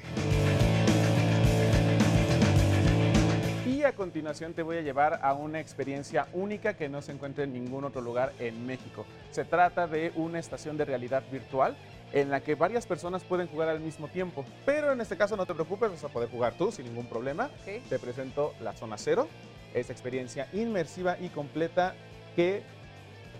Y 3.66 3.82
a 3.82 3.92
continuación 3.92 4.52
te 4.54 4.62
voy 4.62 4.78
a 4.78 4.82
llevar 4.82 5.20
a 5.22 5.32
una 5.34 5.60
experiencia 5.60 6.26
única 6.32 6.74
que 6.74 6.88
no 6.88 7.02
se 7.02 7.12
encuentra 7.12 7.44
en 7.44 7.52
ningún 7.52 7.84
otro 7.84 8.00
lugar 8.00 8.32
en 8.38 8.66
México. 8.66 9.04
Se 9.30 9.44
trata 9.44 9.86
de 9.86 10.12
una 10.16 10.38
estación 10.38 10.76
de 10.76 10.84
realidad 10.84 11.22
virtual 11.30 11.76
en 12.12 12.30
la 12.30 12.40
que 12.40 12.54
varias 12.54 12.86
personas 12.86 13.24
pueden 13.24 13.48
jugar 13.48 13.68
al 13.68 13.80
mismo 13.80 14.08
tiempo. 14.08 14.44
Pero 14.64 14.92
en 14.92 15.00
este 15.00 15.16
caso 15.16 15.36
no 15.36 15.46
te 15.46 15.54
preocupes, 15.54 15.90
vas 15.90 16.04
a 16.04 16.08
poder 16.08 16.30
jugar 16.30 16.54
tú 16.56 16.70
sin 16.70 16.86
ningún 16.86 17.06
problema. 17.06 17.46
Ok. 17.46 17.88
Te 17.88 17.98
presento 17.98 18.54
la 18.60 18.72
zona 18.74 18.96
cero, 18.96 19.28
esa 19.74 19.92
experiencia 19.92 20.46
inmersiva 20.52 21.16
y 21.18 21.28
completa 21.28 21.94
que 22.36 22.62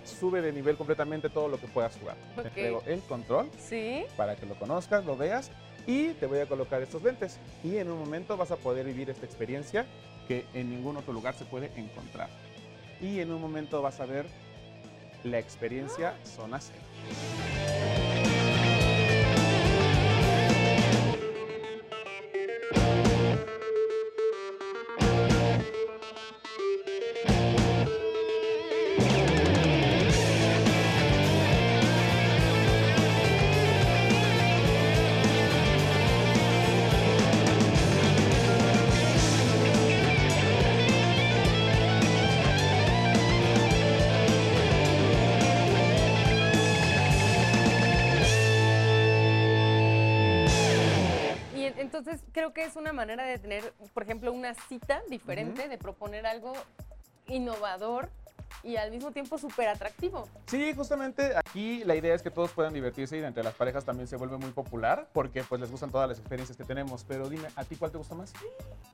sube 0.05 0.41
de 0.43 0.53
nivel 0.53 0.77
completamente 0.77 1.29
todo 1.31 1.49
lo 1.49 1.59
que 1.59 1.67
puedas 1.67 1.97
jugar. 1.97 2.17
Ok. 2.37 2.43
Te 2.43 2.49
entrego 2.49 2.83
el 2.87 3.01
control 3.01 3.51
Sí. 3.59 4.05
para 4.17 4.37
que 4.37 4.47
lo 4.47 4.55
conozcas, 4.55 5.05
lo 5.05 5.17
veas 5.17 5.51
y 5.87 6.09
te 6.15 6.27
voy 6.27 6.39
a 6.41 6.47
colocar 6.47 6.83
estos 6.83 7.03
lentes. 7.03 7.39
Y 7.63 7.77
en 7.79 7.91
un 7.91 7.99
momento 7.99 8.37
vas 8.37 8.51
a 8.51 8.57
poder 8.57 8.87
vivir 8.87 9.11
esta 9.11 9.27
experiencia 9.27 9.87
que 10.29 10.45
en 10.55 10.71
ningún 10.71 10.97
otro 10.97 11.13
lugar 11.13 11.35
se 11.35 11.45
puede 11.45 11.71
encontrar. 11.77 12.29
Y 13.01 13.21
en 13.21 13.31
un 13.33 13.41
momento 13.41 13.83
vas 13.83 14.01
a 14.01 14.07
ver 14.07 14.27
la 15.25 15.39
experiencia 15.39 16.15
zona 16.25 16.61
cero. 16.61 16.81
Entonces 51.97 52.25
creo 52.33 52.53
que 52.53 52.65
es 52.65 52.75
una 52.77 52.93
manera 52.93 53.25
de 53.25 53.39
tener, 53.39 53.73
por 53.93 54.03
ejemplo, 54.03 54.33
una 54.33 54.55
cita 54.55 55.01
diferente, 55.09 55.69
de 55.69 55.79
proponer 55.79 56.27
algo 56.27 56.53
innovador 57.27 58.11
y 58.65 58.77
al 58.77 58.91
mismo 58.91 59.13
tiempo 59.13 59.39
súper 59.39 59.69
atractivo. 59.69 60.27
Sí, 60.47 60.73
justamente 60.75 61.33
aquí 61.37 61.85
la 61.85 61.95
idea 61.95 62.15
es 62.15 62.23
que 62.23 62.31
todos 62.31 62.51
puedan 62.51 62.73
divertirse 62.73 63.17
y 63.19 63.23
entre 63.23 63.45
las 63.45 63.55
parejas 63.55 63.85
también 63.85 64.09
se 64.09 64.17
vuelve 64.17 64.39
muy 64.39 64.51
popular 64.51 65.09
porque 65.13 65.45
pues 65.45 65.61
les 65.61 65.71
gustan 65.71 65.91
todas 65.91 66.09
las 66.09 66.19
experiencias 66.19 66.57
que 66.57 66.65
tenemos. 66.65 67.05
Pero 67.05 67.29
dime, 67.29 67.49
¿a 67.57 67.65
ti 67.65 67.77
cuál 67.77 67.91
te 67.93 67.99
gusta 67.99 68.15
más? 68.15 68.33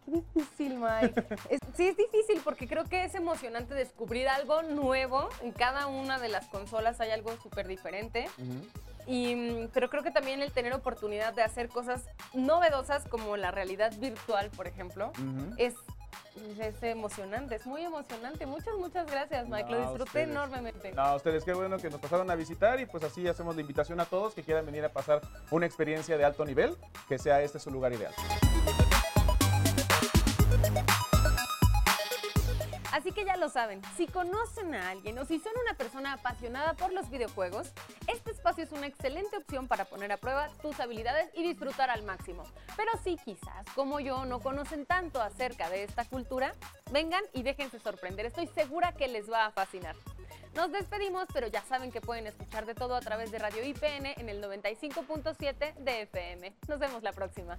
Qué 0.05 0.11
difícil, 0.13 0.79
Mike. 0.79 1.25
Es- 1.51 1.61
sí, 1.77 1.89
es 1.89 1.97
difícil 1.97 2.41
porque 2.45 2.67
creo 2.69 2.85
que 2.85 3.05
es 3.05 3.15
emocionante 3.15 3.75
descubrir 3.75 4.29
algo 4.29 4.63
nuevo. 4.63 5.29
En 5.43 5.53
cada 5.53 5.87
una 5.87 6.19
de 6.19 6.29
las 6.29 6.49
consolas 6.49 7.01
hay 7.01 7.11
algo 7.13 7.35
súper 7.41 7.67
diferente. 7.67 8.29
Y, 9.07 9.35
mm, 9.35 9.69
pero 9.73 9.91
creo 9.91 10.03
que 10.03 10.11
también 10.11 10.43
el 10.43 10.53
tener 10.53 10.73
oportunidad 10.73 11.33
de 11.35 11.43
hacer 11.43 11.69
cosas 11.69 12.05
novedosas 12.33 13.05
como 13.09 13.37
la 13.37 13.51
realidad 13.51 13.93
virtual, 13.99 14.51
por 14.51 14.67
ejemplo, 14.67 15.13
es, 15.57 15.75
es 16.59 16.83
emocionante, 16.83 17.57
es 17.57 17.67
muy 17.67 17.83
emocionante. 17.83 18.47
Muchas, 18.47 18.75
muchas 18.79 19.11
gracias, 19.11 19.49
Mike. 19.49 19.71
No, 19.71 19.71
Lo 19.71 19.79
disfruté 19.81 20.05
ustedes. 20.05 20.29
enormemente. 20.29 20.93
No, 20.93 21.17
ustedes 21.17 21.45
qué 21.45 21.53
bueno 21.53 21.79
que 21.79 21.91
nos 21.91 22.01
pasaron 22.01 22.31
a 22.31 22.35
visitar 22.35 22.81
y 22.81 22.87
pues 22.87 23.03
así 23.05 23.27
hacemos 23.27 23.55
la 23.55 23.63
invitación 23.63 24.01
a 24.01 24.05
todos 24.05 24.35
que 24.35 24.43
quieran 24.43 24.67
venir 24.67 24.85
a 24.85 24.91
pasar 24.93 25.21
una 25.51 25.67
experiencia 25.67 26.17
de 26.17 26.25
alto 26.25 26.45
nivel, 26.45 26.77
que 27.09 27.19
sea 27.19 27.41
este 27.43 27.59
su 27.59 27.71
lugar 27.71 27.93
ideal. 27.93 28.13
Así 32.93 33.13
que 33.13 33.25
ya 33.25 33.37
lo 33.37 33.49
saben, 33.49 33.81
si 33.97 34.07
conocen 34.09 34.75
a 34.75 34.91
alguien 34.91 35.17
o 35.19 35.25
si 35.25 35.39
son 35.39 35.53
una 35.65 35.75
persona 35.75 36.15
apasionada 36.15 36.75
por 36.75 36.93
los 36.93 37.09
videojuegos, 37.09 37.73
este 38.09 38.30
espacio 38.41 38.65
es 38.65 38.73
una 38.73 38.87
excelente 38.87 39.37
opción 39.37 39.69
para 39.69 39.85
poner 39.85 40.11
a 40.13 40.17
prueba 40.17 40.49
tus 40.63 40.81
habilidades 40.81 41.29
y 41.35 41.43
disfrutar 41.43 41.91
al 41.91 42.03
máximo. 42.05 42.43
Pero 42.75 42.91
si 43.05 43.19
quizás, 43.19 43.67
como 43.75 44.01
yo, 44.01 44.25
no 44.25 44.41
conocen 44.41 44.87
tanto 44.87 45.21
acerca 45.21 45.69
de 45.69 45.85
esta 45.85 46.07
cultura, 46.07 46.55
vengan 46.91 47.23
y 47.35 47.43
déjense 47.43 47.79
sorprender. 47.81 48.25
Estoy 48.25 48.47
segura 48.47 48.93
que 48.93 49.09
les 49.09 49.31
va 49.31 49.45
a 49.45 49.51
fascinar. 49.51 49.95
Nos 50.55 50.73
despedimos, 50.73 51.27
pero 51.35 51.49
ya 51.49 51.63
saben 51.65 51.93
que 51.93 52.01
pueden 52.01 52.27
escuchar 52.27 52.65
de 52.65 52.75
todo 52.75 52.95
a 52.97 53.01
través 53.01 53.31
de 53.31 53.39
Radio 53.39 53.63
IPN 53.63 54.07
en 54.07 54.31
el 54.31 54.43
95.7 54.43 55.75
de 55.75 56.03
FM. 56.03 56.55
Nos 56.67 56.79
vemos 56.79 57.03
la 57.03 57.13
próxima. 57.13 57.59